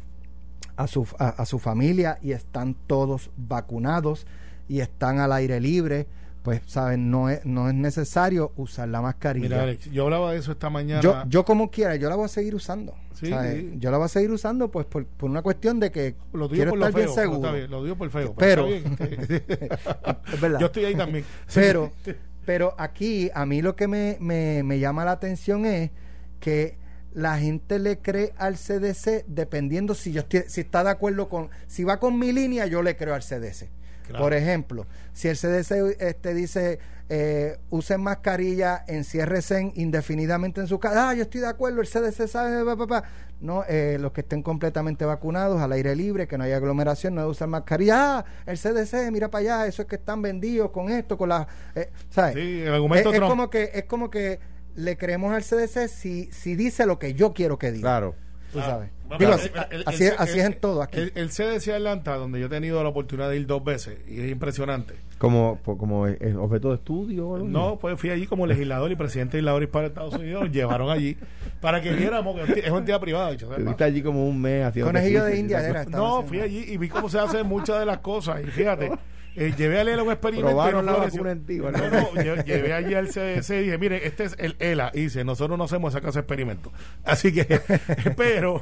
[0.75, 4.25] a su, a, a su familia y están todos vacunados
[4.67, 6.07] y están al aire libre,
[6.43, 7.11] pues, ¿saben?
[7.11, 9.47] No es, no es necesario usar la mascarilla.
[9.49, 11.01] Mira, Alex, yo hablaba de eso esta mañana.
[11.01, 12.95] Yo, yo como quiera, yo la voy a seguir usando.
[13.13, 13.29] Sí.
[13.77, 16.55] Yo la voy a seguir usando pues por, por una cuestión de que lo digo
[16.55, 17.47] quiero por lo estar bien feo, pero seguro.
[17.47, 18.33] está bien, lo digo por feo.
[18.35, 18.83] Pero- bien.
[20.33, 20.59] Es verdad.
[20.59, 21.25] yo estoy ahí también.
[21.53, 21.91] Pero,
[22.45, 25.91] pero aquí a mí lo que me, me, me llama la atención es
[26.39, 26.79] que
[27.13, 31.49] la gente le cree al CDC dependiendo si yo estoy, si está de acuerdo con,
[31.67, 33.69] si va con mi línea, yo le creo al CDC.
[34.07, 34.23] Claro.
[34.23, 36.79] Por ejemplo, si el CDC este, dice
[37.13, 42.25] eh, usen mascarilla, enciérrese indefinidamente en su casa, ah, yo estoy de acuerdo, el CDC
[42.25, 43.03] sabe, pa, pa, pa.
[43.41, 47.27] no, eh, los que estén completamente vacunados, al aire libre, que no haya aglomeración, no
[47.27, 51.17] usan mascarilla, ah, el CDC, mira para allá, eso es que están vendidos con esto,
[51.17, 51.45] con la,
[51.75, 52.35] eh, ¿sabes?
[52.35, 54.39] Sí, el argumento es, como que es como que
[54.75, 57.81] le creemos al CDC si, si dice lo que yo quiero que diga.
[57.89, 58.15] Claro.
[58.51, 58.91] Tú Ah, sabes.
[59.19, 60.99] Digo, el- así, el- el- así, el- así es en todo aquí.
[60.99, 64.19] El, el CDC Atlanta, donde yo he tenido la oportunidad de ir dos veces, y
[64.21, 64.95] es impresionante.
[65.17, 66.01] Como, como
[66.39, 67.27] objeto de estudio.
[67.29, 67.53] o algo así.
[67.53, 70.89] No, pues fui allí como legislador y presidente legislador hispano de Estados Unidos, nos llevaron
[70.89, 71.15] allí
[71.59, 73.29] para que viéramos que es una entidad privada.
[73.29, 74.89] de Estuviste allí como un mes haciendo.
[74.91, 75.85] Conejillo de India era.
[75.85, 76.23] No, haciendo.
[76.23, 78.41] fui allí y vi cómo se hacen muchas de las cosas.
[78.41, 78.91] Y fíjate,
[79.35, 80.47] eh, llevé a leer un experimento.
[80.49, 81.23] Probaron no la floreció.
[81.23, 84.89] vacuna en ti, No, llevé allí al CDC y dije, mire, este es el ELA.
[84.95, 86.73] Y dice, nosotros no hacemos esa clase de experimentos.
[87.03, 87.45] Así que,
[88.17, 88.59] pero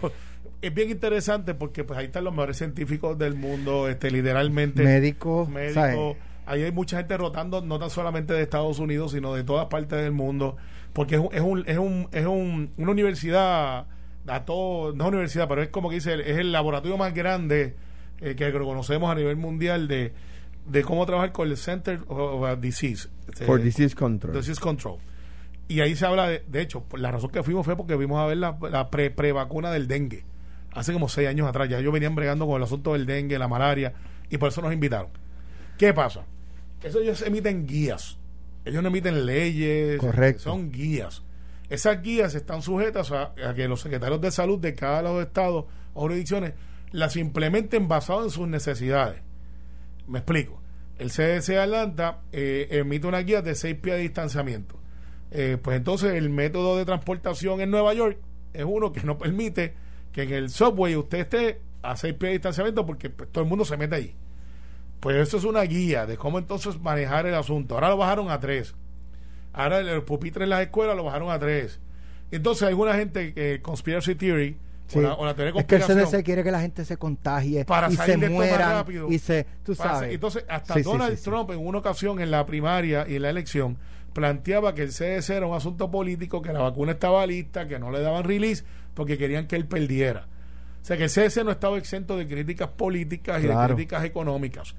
[0.61, 4.83] es bien interesante porque pues ahí están los mejores científicos del mundo, este literalmente.
[4.83, 5.73] Médicos, médicos.
[5.75, 5.97] ¿sabes?
[6.45, 10.01] Ahí hay mucha gente rotando, no tan solamente de Estados Unidos, sino de todas partes
[10.01, 10.57] del mundo,
[10.93, 13.85] porque es, un, es, un, es, un, es un- una universidad,
[14.27, 17.75] a todo, no es universidad, pero es como que dice, es el laboratorio más grande
[18.19, 20.11] eh, que reconocemos a nivel mundial de,
[20.65, 23.09] de cómo trabajar con el Center of Disease.
[23.27, 24.33] este, For disease control.
[24.35, 24.97] Disease Control.
[25.67, 28.25] Y ahí se habla de, de hecho, la razón que fuimos fue porque vimos a
[28.25, 30.23] ver la, la pre, vacuna del dengue.
[30.73, 33.47] Hace como seis años atrás, ya ellos venían bregando con el asunto del dengue, la
[33.47, 33.93] malaria,
[34.29, 35.09] y por eso nos invitaron.
[35.77, 36.25] ¿Qué pasa?
[36.83, 38.17] Eso ellos emiten guías.
[38.65, 39.99] Ellos no emiten leyes.
[39.99, 40.43] Correcto.
[40.43, 41.23] Son guías.
[41.69, 45.21] Esas guías están sujetas a, a que los secretarios de salud de cada de los
[45.21, 46.53] estados o jurisdicciones
[46.91, 49.21] las implementen basado en sus necesidades.
[50.07, 50.59] Me explico.
[50.97, 54.75] El CDC de Atlanta eh, emite una guía de seis pies de distanciamiento.
[55.31, 58.17] Eh, pues entonces el método de transportación en Nueva York
[58.53, 59.75] es uno que no permite
[60.11, 63.49] que en el subway usted esté a seis pies de distanciamiento porque pues, todo el
[63.49, 64.15] mundo se mete allí.
[64.99, 67.75] Pues eso es una guía de cómo entonces manejar el asunto.
[67.75, 68.75] Ahora lo bajaron a tres.
[69.53, 71.79] Ahora el, el pupitre en las escuelas lo bajaron a tres.
[72.31, 74.97] Entonces hay una gente que conspiracy theory Sí.
[74.97, 76.97] o, la, o la teoría de es que el CDC quiere que la gente se
[76.97, 79.07] contagie para y salir se rápido.
[79.11, 81.23] y se tú sabes Entonces, hasta Sí, Donald sí.
[81.25, 83.77] Trump en una ocasión en la primaria y en la elección
[84.13, 87.91] planteaba que el CDC era un asunto político, que la vacuna estaba lista, que no
[87.91, 88.63] le daban release
[88.93, 90.27] porque querían que él perdiera.
[90.81, 94.75] O sea que el CDC no estaba exento de críticas políticas y de críticas económicas.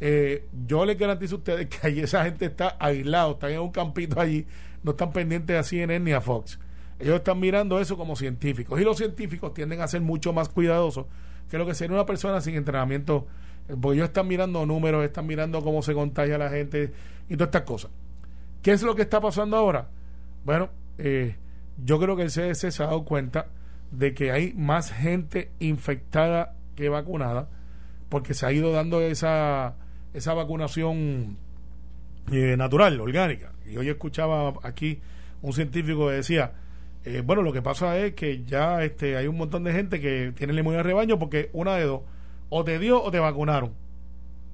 [0.00, 3.70] Eh, yo les garantizo a ustedes que allí esa gente está aislado, están en un
[3.70, 4.46] campito allí,
[4.82, 6.58] no están pendientes a CNN ni a Fox.
[6.98, 8.80] Ellos están mirando eso como científicos.
[8.80, 11.06] Y los científicos tienden a ser mucho más cuidadosos
[11.50, 13.26] que lo que sería una persona sin entrenamiento.
[13.68, 16.92] eh, Porque ellos están mirando números, están mirando cómo se contagia la gente
[17.28, 17.90] y todas estas cosas.
[18.62, 19.88] ¿Qué es lo que está pasando ahora?
[20.44, 21.36] Bueno, eh,
[21.76, 23.46] yo creo que el CDC se ha dado cuenta
[23.90, 27.48] de que hay más gente infectada que vacunada,
[28.08, 29.76] porque se ha ido dando esa,
[30.14, 31.36] esa vacunación
[32.30, 33.52] eh, natural, orgánica.
[33.66, 35.00] Y hoy escuchaba aquí
[35.42, 36.52] un científico que decía,
[37.04, 40.32] eh, bueno, lo que pasa es que ya este, hay un montón de gente que
[40.36, 42.02] tiene la de rebaño porque una de dos,
[42.48, 43.72] o te dio o te vacunaron.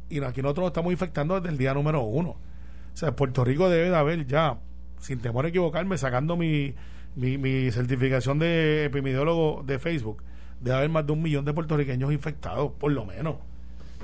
[0.08, 2.30] Y aquí nosotros nos estamos infectando desde el día número uno.
[2.30, 4.58] O sea, Puerto Rico debe de haber ya,
[4.98, 6.74] sin temor a equivocarme, sacando mi,
[7.18, 10.22] mi, mi certificación de epidemiólogo de Facebook,
[10.60, 13.36] debe haber más de un millón de puertorriqueños infectados, por lo menos.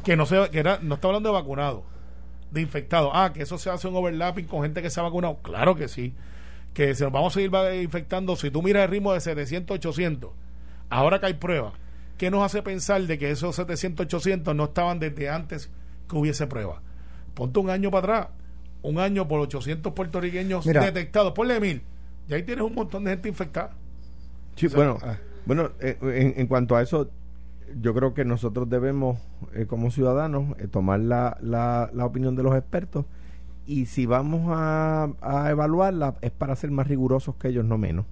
[0.04, 1.82] Que no se, que era, no está hablando de vacunados,
[2.50, 3.10] de infectados.
[3.14, 5.38] Ah, que eso se hace un overlapping con gente que se ha vacunado.
[5.42, 6.12] Claro que sí.
[6.74, 8.36] Que se nos vamos a seguir va- infectando.
[8.36, 10.30] Si tú miras el ritmo de 700, 800,
[10.90, 11.72] ahora que hay pruebas,
[12.18, 15.70] ¿qué nos hace pensar de que esos 700, 800 no estaban desde antes
[16.08, 16.80] que hubiese pruebas?
[17.34, 18.28] Ponte un año para atrás,
[18.82, 20.82] un año por 800 puertorriqueños Mira.
[20.84, 21.82] detectados, ponle mil.
[22.28, 23.72] Y ahí tienes un montón de gente infectada.
[24.56, 25.18] Sí, O sea, bueno, ah.
[25.46, 27.10] bueno eh, en, en cuanto a eso,
[27.80, 29.18] yo creo que nosotros debemos,
[29.54, 33.06] eh, como ciudadanos, eh, tomar la, la, la opinión de los expertos
[33.66, 38.06] y si vamos a, a evaluarla es para ser más rigurosos que ellos, no menos.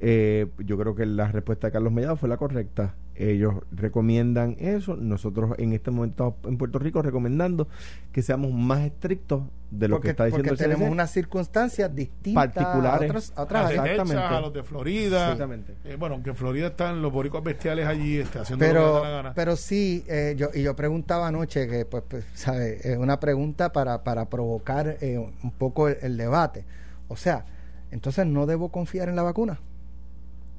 [0.00, 2.94] Eh, yo creo que la respuesta de Carlos Mellado fue la correcta.
[3.16, 4.96] Ellos recomiendan eso.
[4.96, 7.66] Nosotros en este momento en Puerto Rico recomendando
[8.12, 13.32] que seamos más estrictos de lo que está diciendo porque tenemos unas circunstancias distintas particulares
[13.36, 14.16] a otras, exactamente.
[14.16, 15.74] a los de Florida exactamente.
[15.84, 19.06] Eh, bueno aunque en Florida están los boricos bestiales allí este, haciendo pero lo que
[19.06, 19.34] da la gana.
[19.34, 23.72] pero sí eh, yo y yo preguntaba anoche que pues, pues sabe es una pregunta
[23.72, 26.64] para para provocar eh, un poco el, el debate
[27.08, 27.44] o sea
[27.90, 29.60] entonces no debo confiar en la vacuna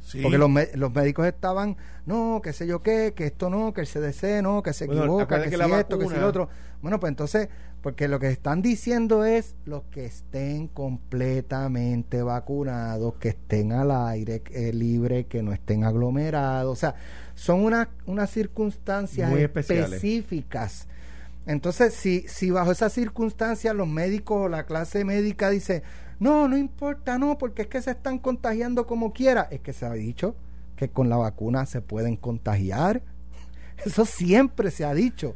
[0.01, 0.21] Sí.
[0.21, 3.87] Porque los, los médicos estaban, no, qué sé yo qué, que esto no, que el
[3.87, 6.49] CDC no, que se Bueno, equivoca, que, que si esto, que si lo otro.
[6.81, 7.49] Bueno, pues entonces,
[7.81, 14.41] porque lo que están diciendo es los que estén completamente vacunados, que estén al aire
[14.51, 16.71] eh, libre, que no estén aglomerados.
[16.71, 16.95] O sea,
[17.35, 20.87] son unas unas circunstancias Muy específicas.
[21.45, 25.83] Entonces, si, si bajo esas circunstancias los médicos o la clase médica dice,
[26.19, 29.85] no, no importa, no, porque es que se están contagiando como quiera, es que se
[29.85, 30.35] ha dicho
[30.75, 33.01] que con la vacuna se pueden contagiar.
[33.85, 35.35] Eso siempre se ha dicho.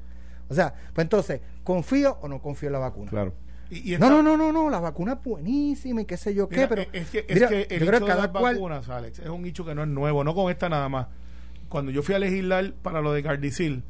[0.50, 3.10] O sea, pues entonces, ¿confío o no confío en la vacuna?
[3.10, 3.34] Claro.
[3.70, 6.34] Y- y No, esta- no, no, no, no, la vacuna es buenísima y qué sé
[6.36, 8.18] yo qué, Mira, pero es que, es mira, que el yo creo hecho que de
[8.18, 10.70] cada las cual vacunas, Alex, es un hecho que no es nuevo, no con esta
[10.70, 11.08] nada más.
[11.70, 13.84] Cuando yo fui a legislar para lo de Gardasil,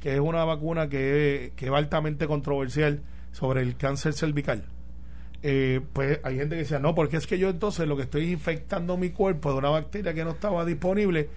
[0.00, 4.64] que es una vacuna que, que va altamente controversial sobre el cáncer cervical,
[5.42, 8.30] eh, pues hay gente que decía, no, porque es que yo entonces lo que estoy
[8.30, 11.28] infectando mi cuerpo de una bacteria que no estaba disponible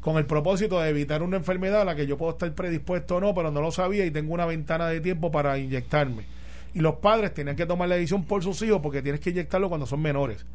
[0.00, 3.20] con el propósito de evitar una enfermedad a la que yo puedo estar predispuesto o
[3.20, 6.24] no, pero no lo sabía y tengo una ventana de tiempo para inyectarme.
[6.72, 9.68] Y los padres tenían que tomar la decisión por sus hijos porque tienes que inyectarlo
[9.68, 10.46] cuando son menores.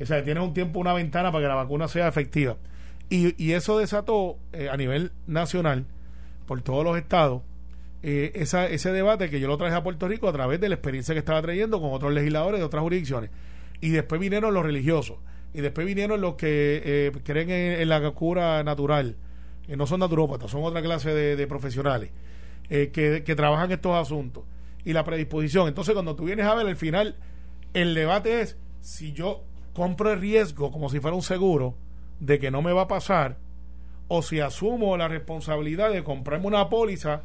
[0.00, 2.56] O sea, tienes un tiempo, una ventana para que la vacuna sea efectiva.
[3.10, 5.84] Y, eso desató eh, a nivel nacional,
[6.46, 7.42] por todos los estados,
[8.02, 10.74] eh, esa, ese debate que yo lo traje a Puerto Rico a través de la
[10.74, 13.30] experiencia que estaba trayendo con otros legisladores de otras jurisdicciones.
[13.80, 15.18] Y después vinieron los religiosos.
[15.52, 19.16] Y después vinieron los que eh, creen en, la cura natural.
[19.66, 22.10] que no son naturópatas, son otra clase de, de profesionales
[22.70, 24.44] eh, que, que trabajan estos asuntos.
[24.84, 25.68] Y la predisposición.
[25.68, 27.16] Entonces, cuando tú vienes a ver al final,
[27.74, 29.42] el debate es si yo
[29.74, 31.74] compro el riesgo como si fuera un seguro
[32.18, 33.36] de que no me va a pasar,
[34.08, 37.22] o si asumo la responsabilidad de comprarme una póliza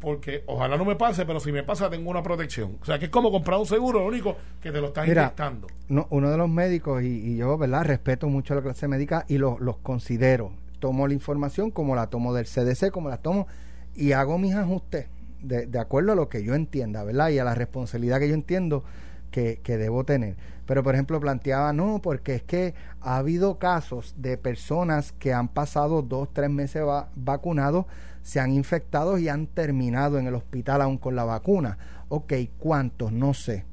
[0.00, 2.76] porque ojalá no me pase, pero si me pasa tengo una protección.
[2.80, 5.22] O sea, que es como comprar un seguro, lo único que te lo estás Mira,
[5.22, 5.68] inyectando.
[5.88, 7.84] no, uno de los médicos, y, y yo, ¿verdad?
[7.84, 10.52] Respeto mucho a la clase médica y los, los considero.
[10.80, 13.46] Tomo la información como la tomo del CDC, como la tomo,
[13.94, 15.06] y hago mis ajustes
[15.42, 17.30] de, de acuerdo a lo que yo entienda, ¿verdad?
[17.30, 18.84] Y a la responsabilidad que yo entiendo
[19.30, 20.36] que, que debo tener.
[20.66, 25.48] Pero, por ejemplo, planteaba, no, porque es que ha habido casos de personas que han
[25.48, 27.86] pasado dos, tres meses va- vacunados,
[28.22, 31.78] se han infectado y han terminado en el hospital aún con la vacuna.
[32.08, 33.12] Ok, ¿cuántos?
[33.12, 33.64] No sé.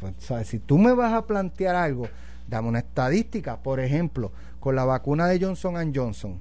[0.00, 0.48] Pues.
[0.48, 2.08] Si tú me vas a plantear algo,
[2.48, 3.62] dame una estadística.
[3.62, 6.40] Por ejemplo, con la vacuna de Johnson Johnson,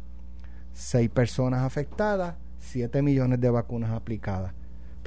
[0.73, 4.53] seis personas afectadas, 7 millones de vacunas aplicadas.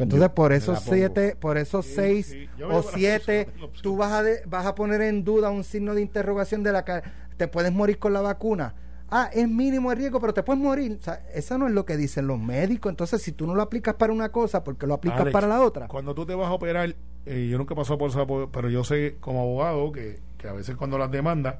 [0.02, 2.48] Entonces, Yo por esos siete, por esos Sí, seis sí.
[2.62, 3.48] O siete,
[3.82, 6.84] tú vas a, de- vas a poner en duda un signo de interrogación de la
[6.84, 7.02] que
[7.36, 8.74] te puedes morir con la vacuna.
[9.14, 10.96] Ah, es mínimo el riesgo, pero te puedes morir.
[10.98, 12.88] O sea, eso no es lo que dicen los médicos.
[12.90, 15.46] Entonces, si tú no lo aplicas para una cosa, ¿por qué lo aplicas Alex, para
[15.46, 15.86] la otra?
[15.88, 16.94] Cuando tú te vas a operar,
[17.26, 20.52] eh, yo nunca he pasado por eso, pero yo sé como abogado que, que a
[20.52, 21.56] veces cuando las demandas,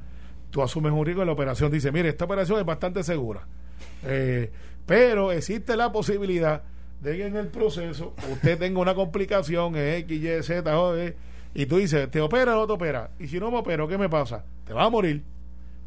[0.51, 3.47] tú asumes un riesgo y la operación dice, mire, esta operación es bastante segura.
[4.05, 4.51] Eh,
[4.87, 6.63] pero existe la posibilidad
[7.03, 11.17] de que en el proceso usted tenga una complicación X, Y, Z, O, E,
[11.55, 13.11] y tú dices, ¿te opera o no te opera?
[13.19, 14.45] Y si no me opero, ¿qué me pasa?
[14.67, 15.23] Te vas a morir.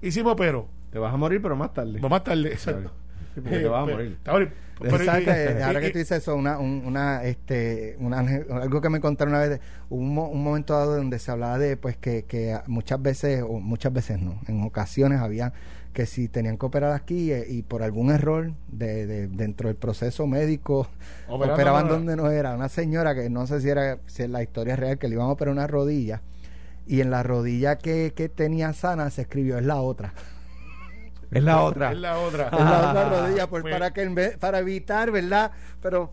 [0.02, 2.00] Y si me opero, Te vas a morir, pero más tarde.
[2.00, 2.50] pues más tarde.
[2.54, 2.92] Exacto.
[3.34, 4.18] Sí, porque te vas a Eh, morir.
[4.24, 4.54] te vas a morir.
[4.80, 8.82] Pero- ¿Sabes y- ahora y- que tú dices eso, una, un- una, este, una, algo
[8.82, 11.96] que me contaron una vez, un, mo- un momento dado donde se hablaba de, pues,
[11.98, 15.54] que, que muchas veces, o muchas veces no, en ocasiones había
[15.96, 19.78] que si tenían que operar aquí eh, y por algún error de, de- dentro del
[19.78, 20.88] proceso médico
[21.28, 21.98] Operando operaban no era.
[21.98, 24.80] donde no era, una señora que no sé si era si es la historia es
[24.80, 26.22] real, que le iban a operar una rodilla
[26.86, 30.14] y en la rodilla que, que tenía sana se escribió es la otra.
[31.32, 31.92] Es la otra.
[31.94, 32.46] Es la otra.
[32.50, 35.52] Es la otra rodilla, pues, Pues- para que en vez- para evitar, ¿verdad?
[35.82, 36.12] Pero,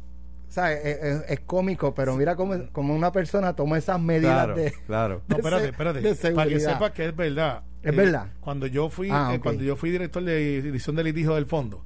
[0.48, 0.78] ¿sabes?
[0.84, 4.72] Es, es- es cómico, pero mira cómo, cómo una persona toma esas medidas Claro, de,
[4.86, 5.22] claro.
[5.28, 6.00] No, espérate, espérate.
[6.34, 7.62] para que sepas que es verdad.
[7.82, 8.28] Eh, ¿Es verdad?
[8.40, 11.84] Cuando yo fui, Ah, eh, cuando yo fui director de división de litigio del fondo,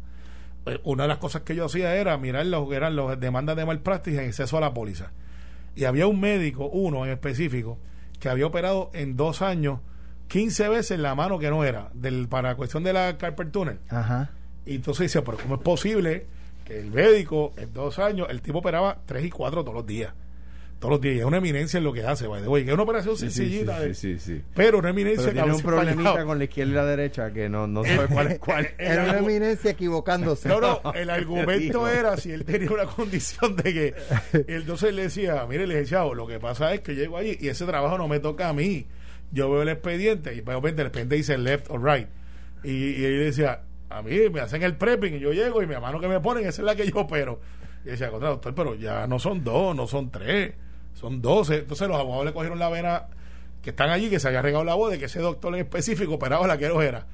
[0.67, 3.65] eh, una de las cosas que yo hacía era mirar los eran las demandas de
[3.65, 5.13] malpráctica en exceso a la póliza.
[5.75, 7.79] Y había un médico, uno en específico,
[8.21, 9.81] que había operado en dos años
[10.29, 13.79] 15 veces la mano que no era, del, para cuestión de la carpet tunnel.
[13.89, 14.31] Ajá.
[14.65, 16.27] Y entonces dice, pero ¿cómo es posible
[16.65, 20.13] que el médico en dos años, el tipo operaba tres y cuatro todos los días?
[20.79, 21.17] Todos los días.
[21.17, 23.17] Y es una eminencia en lo que hace, by the way, que es una operación
[23.17, 24.43] sencillita, sí, de- sí, sí.
[24.55, 27.49] pero una eminencia Pero que tiene un problemita con la izquierda y la derecha que
[27.49, 28.69] no, no sabe cuál es cuál.
[28.79, 30.49] Era una eminencia equivocándose.
[30.49, 33.95] No, no, el argumento era si él tenía una condición de que
[34.49, 37.97] entonces le decía, mire, licenciado, lo que pasa es que llego allí y ese trabajo
[37.99, 38.87] no me toca a mí.
[39.33, 42.09] Yo veo el expediente y pues, obviamente el expediente dice left or right.
[42.63, 42.71] Y,
[43.01, 46.01] y él decía, a mí me hacen el prepping y yo llego y mi mano
[46.01, 47.41] que me ponen, esa es la que yo opero.
[47.85, 50.55] Y decía, contra doctor, pero ya no son dos, no son tres,
[50.97, 51.59] son doce.
[51.59, 53.07] Entonces los abogados le cogieron la vena
[53.63, 56.15] que están allí, que se había regado la voz de que ese doctor en específico
[56.15, 57.07] operaba la que era.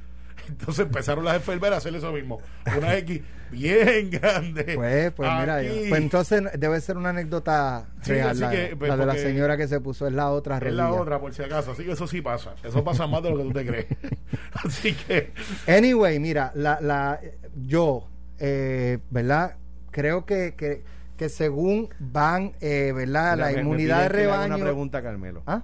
[0.49, 2.41] Entonces empezaron las enfermeras a hacer eso mismo.
[2.77, 3.21] Una X
[3.51, 4.75] bien grande.
[4.75, 8.39] Pues, pues mira, pues entonces debe ser una anécdota Sí, real.
[8.39, 10.93] La, que, pues, la de la señora que se puso es la otra Es la
[10.93, 11.73] otra, por si acaso.
[11.73, 12.55] Así que eso sí pasa.
[12.63, 13.87] Eso pasa más de lo que tú te crees.
[14.65, 15.33] Así que.
[15.67, 17.21] Anyway, mira, la, la,
[17.67, 18.09] yo,
[18.39, 19.57] eh, ¿verdad?
[19.91, 20.83] Creo que, que,
[21.23, 23.35] que según van, eh, ¿verdad?
[23.37, 24.57] Mira, la me- me inmunidad de rebaño.
[24.57, 25.43] Una pregunta, Carmelo.
[25.47, 25.63] ¿Ah?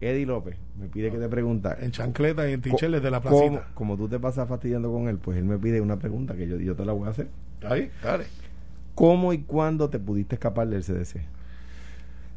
[0.00, 1.76] Eddie López me pide que te pregunta.
[1.80, 3.68] En chancleta y en ticheles de la ¿cómo- placita.
[3.74, 6.56] Como tú te pasas fastidiando con él, pues él me pide una pregunta que yo,
[6.56, 7.28] yo te la voy a hacer.
[7.62, 8.24] Ahí, dale.
[8.94, 11.20] ¿Cómo y cuándo te pudiste escapar del CDC?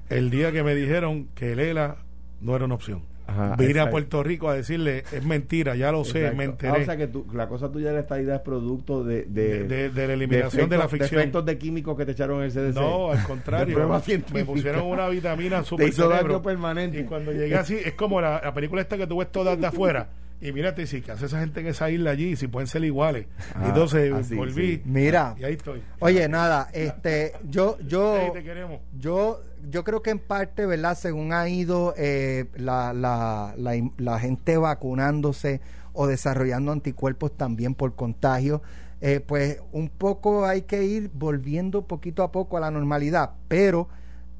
[0.09, 1.95] El día que me dijeron que Lela
[2.41, 3.03] no era una opción.
[3.27, 3.89] Ajá, Vine a.
[3.89, 6.37] Puerto Rico a decirle, es mentira, ya lo sé, Exacto.
[6.37, 6.81] me Ah, enteré.
[6.81, 9.89] o sea que tú- la cosa tuya de la estadía es producto de, de, de,
[9.89, 11.19] de- la eliminación de, la ficción.
[11.19, 12.75] efectos de químicos que te echaron en el CDC.
[12.75, 13.77] No, al contrario.
[14.33, 16.41] me pusieron una vitamina Te super hizo daño cerebro.
[16.41, 16.99] permanente.
[17.01, 19.67] Y cuando llegué así, es como la, la película esta que tú ves todas de
[19.67, 20.07] afuera.
[20.39, 23.25] Y mírate, si que hace esa gente en esa isla allí, si pueden ser iguales.
[23.55, 24.75] Ah, Entonces así, volví.
[24.77, 24.81] sí.
[24.85, 25.81] Mira, Y ahí estoy.
[25.99, 28.79] oye, nada, este, yo, yo, Ey, te queremos.
[28.99, 30.95] yo, yo creo que en parte, ¿verdad?
[30.95, 35.59] Según ha ido eh, la, la, la, la gente vacunándose
[35.93, 38.61] o desarrollando anticuerpos también por contagio,
[39.01, 43.89] eh, pues un poco hay que ir volviendo poquito a poco a la normalidad, pero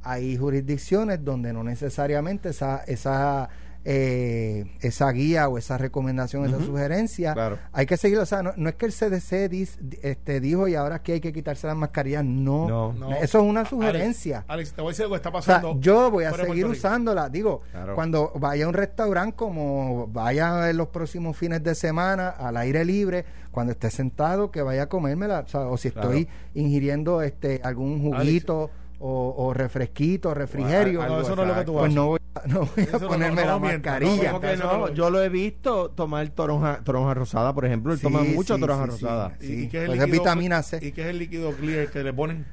[0.04, 3.50] hay jurisdicciones donde no necesariamente esa, esa,
[3.89, 6.65] eh, esa guía o esa recomendación, esa Ujú.
[6.65, 7.57] sugerencia, Claro.
[7.71, 8.23] hay que seguirlo.
[8.23, 11.21] O sea, no, no es que el CDC dis- este, dijo y ahora aquí hay
[11.21, 12.67] que quitarse las mascarillas, no.
[12.67, 12.91] No.
[12.91, 13.11] No.
[13.15, 14.39] Eso es una sugerencia.
[14.39, 15.79] Alex, Alex, te voy a decir algo que está O sea, pasando.
[15.79, 17.29] yo voy a seguir usándola.
[17.29, 17.95] Digo, Claro.
[17.95, 22.83] cuando vaya a un restaurante, como vaya en los próximos fines de semana, al aire
[22.83, 25.39] libre, cuando esté sentado, que vaya a comérmela.
[25.39, 26.09] O, sea, o si Claro.
[26.09, 28.69] estoy ingiriendo este algún juguito
[29.00, 32.41] o, o refresquito, refrigerio, No, eso no es lo que tú pues no voy, a-
[32.48, 34.91] no voy a ponerme no la mascarilla.
[34.93, 37.93] Yo lo he visto tomar toronja, toronja rosada, por ejemplo.
[37.93, 39.38] Él Sí, toma mucho sí, toronja sí, rosada.
[39.39, 40.80] ¿Y, Sí, y qué es el pues es líquido, vitamina C.
[40.82, 42.45] ¿Y qué es el líquido clear que le ponen?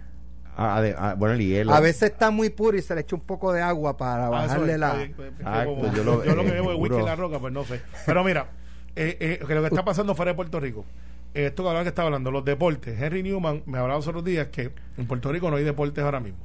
[0.56, 1.72] Ah, de- ah, bueno, el hielo.
[1.72, 4.30] A veces está muy puro y se le echa un poco de agua para Ah,
[4.30, 4.92] bajarle es, la...
[4.92, 7.38] pues, pues, Exacto, como- yo lo- yo lo que bebo es whisky en la roca,
[7.40, 7.80] pues no sé.
[8.06, 8.46] Pero mira,
[8.94, 10.84] eh, eh, que lo que está pasando fuera de Puerto Rico,
[11.34, 13.00] esto que hablaba que estaba hablando, los deportes.
[13.00, 16.20] Henry Newman me hablaba los otros días que en Puerto Rico no hay deportes ahora
[16.20, 16.38] mismo.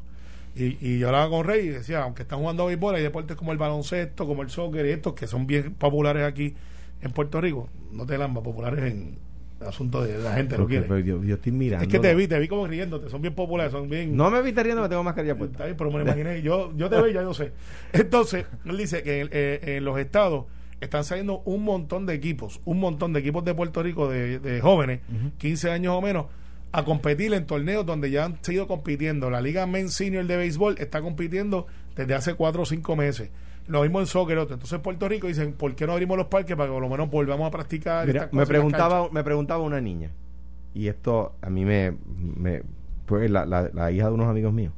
[0.56, 3.38] Y, y yo hablaba con Rey y decía, aunque están jugando a béisbol, hay deportes
[3.38, 6.56] como el baloncesto, como el soccer y estos que son bien populares aquí
[7.02, 7.70] en Puerto Rico.
[7.92, 9.18] No te lambas, populares en
[9.66, 10.88] asunto de la gente, lo quiere.
[10.88, 11.84] pero yo, yo estoy mirando.
[11.84, 14.16] Es que te vi, te vi como riéndote, son bien populares, son bien...
[14.16, 15.66] No me viste riendo, me tengo mascarilla Está puesta.
[15.66, 16.42] bien, pero me imaginé.
[16.42, 17.52] Yo, yo te veo, ya yo sé.
[17.94, 20.46] Entonces, él dice que en, eh, en los estados
[20.82, 24.62] están saliendo un montón de equipos, un montón de equipos de Puerto Rico de, de
[24.62, 25.02] jóvenes,
[25.38, 26.28] 15 años o menos,
[26.72, 29.30] a competir en torneos donde ya han seguido compitiendo.
[29.30, 33.30] La Liga Men Senior de Béisbol está compitiendo desde hace 4 o 5 meses.
[33.68, 34.38] Lo mismo en soccer.
[34.38, 34.56] otro.
[34.56, 37.10] Entonces, Puerto Rico dicen, ¿por qué no abrimos los parques para que por lo menos
[37.10, 38.08] volvamos a practicar?
[38.08, 40.12] Mira, estas me cosas preguntaba, me preguntaba una niña,
[40.74, 41.94] y esto a mí me,
[42.36, 42.64] me
[43.06, 44.74] pues la, la, la hija de unos amigos míos,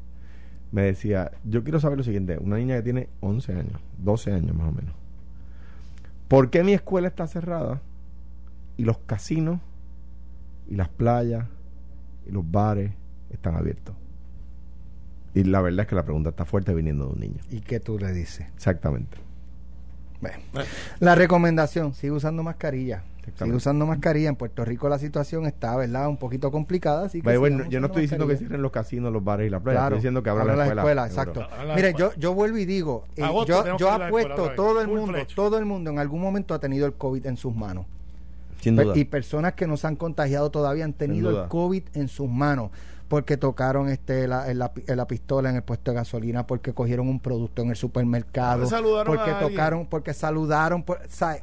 [0.72, 4.56] me decía, yo quiero saber lo siguiente, una niña que tiene 11 años, 12 años
[4.56, 4.94] más o menos,
[6.32, 7.82] ¿por qué mi escuela está cerrada
[8.78, 9.60] y los casinos
[10.70, 11.46] y las playas
[12.26, 12.94] y los bares
[13.32, 13.94] están abiertos?
[15.34, 17.42] Y la verdad es que la pregunta está fuerte viniendo de un niño.
[17.50, 18.48] ¿Y qué tú le dices?
[18.56, 19.18] Exactamente.
[20.22, 20.38] Bueno,
[21.02, 23.04] la recomendación, sigue usando mascarilla.
[23.38, 24.30] Sigue usando mascarilla.
[24.30, 26.08] En Puerto Rico la situación está, ¿verdad?
[26.08, 27.06] Un poquito complicada.
[27.06, 29.12] Así que By the way, sigamos no- yo no estoy diciendo que cierren los casinos,
[29.14, 29.80] los bares y la playa.
[29.80, 30.82] Claro, estoy diciendo que abran la la escuela.
[30.82, 31.40] escuela, exacto.
[31.66, 32.14] La Mire, escuela.
[32.14, 35.18] yo, yo vuelvo y digo, eh, Agosto yo, yo escuela apuesto, todo el Full mundo,
[35.36, 37.86] todo el mundo en algún momento ha tenido el COVID en sus manos.
[38.60, 38.94] Sin duda.
[38.98, 42.70] Y personas que no se han contagiado todavía han tenido el COVID en sus manos
[43.08, 47.20] porque tocaron este la, la, la pistola en el puesto de gasolina, porque cogieron un
[47.20, 51.42] producto en el supermercado, Porque saludaron porque tocaron, porque saludaron, por- ¿sabe?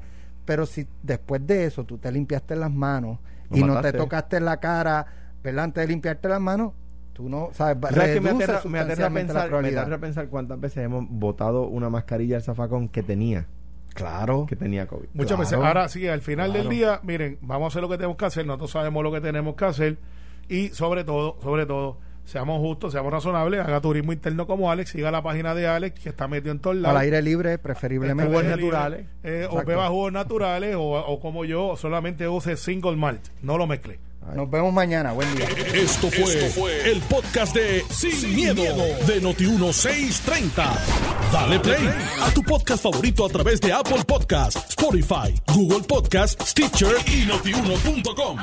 [0.48, 3.18] Pero si después de eso tú te limpiaste las manos
[3.50, 5.04] Lo y no te tocaste en la cara,
[5.44, 5.64] ¿verdad?
[5.64, 6.72] Antes de limpiarte las manos,
[7.12, 7.76] tú no, ¿sabes?
[7.78, 10.58] ¿Tú ¿Sabes que me Reduce aterra, me aterra sustancialmente la pensar, me aterra pensar cuántas
[10.58, 13.44] veces hemos botado una mascarilla al zafacón que tenía,
[13.92, 14.46] Claro.
[14.48, 15.08] que tenía COVID?
[15.12, 15.40] Muchas Claro.
[15.40, 15.58] veces.
[15.58, 16.66] Ahora sí, al final Claro.
[16.66, 18.46] del día, miren, vamos a hacer lo que tenemos que hacer.
[18.46, 19.98] Nosotros sabemos lo que tenemos que hacer.
[20.48, 21.98] Y sobre todo, sobre todo,
[22.28, 26.10] seamos justos, seamos razonables, haga turismo interno como Alex, siga la página de Alex, que
[26.10, 26.96] está metido en todos lados.
[26.96, 28.30] Al aire libre, preferiblemente.
[28.30, 29.06] Jugos naturales.
[29.22, 33.66] Eh, o beba jugos naturales, o, o como yo, solamente use single malt, no lo
[33.66, 33.98] mezcle.
[34.34, 35.12] Nos vemos mañana.
[35.12, 35.48] Buen día.
[35.72, 40.76] Esto fue, el podcast de Sin, miedo, de Noti1630.
[41.32, 41.88] Dale play
[42.20, 48.38] a tu podcast favorito a través de Apple Podcasts, Spotify, Google Podcasts, Stitcher y notiuno.com.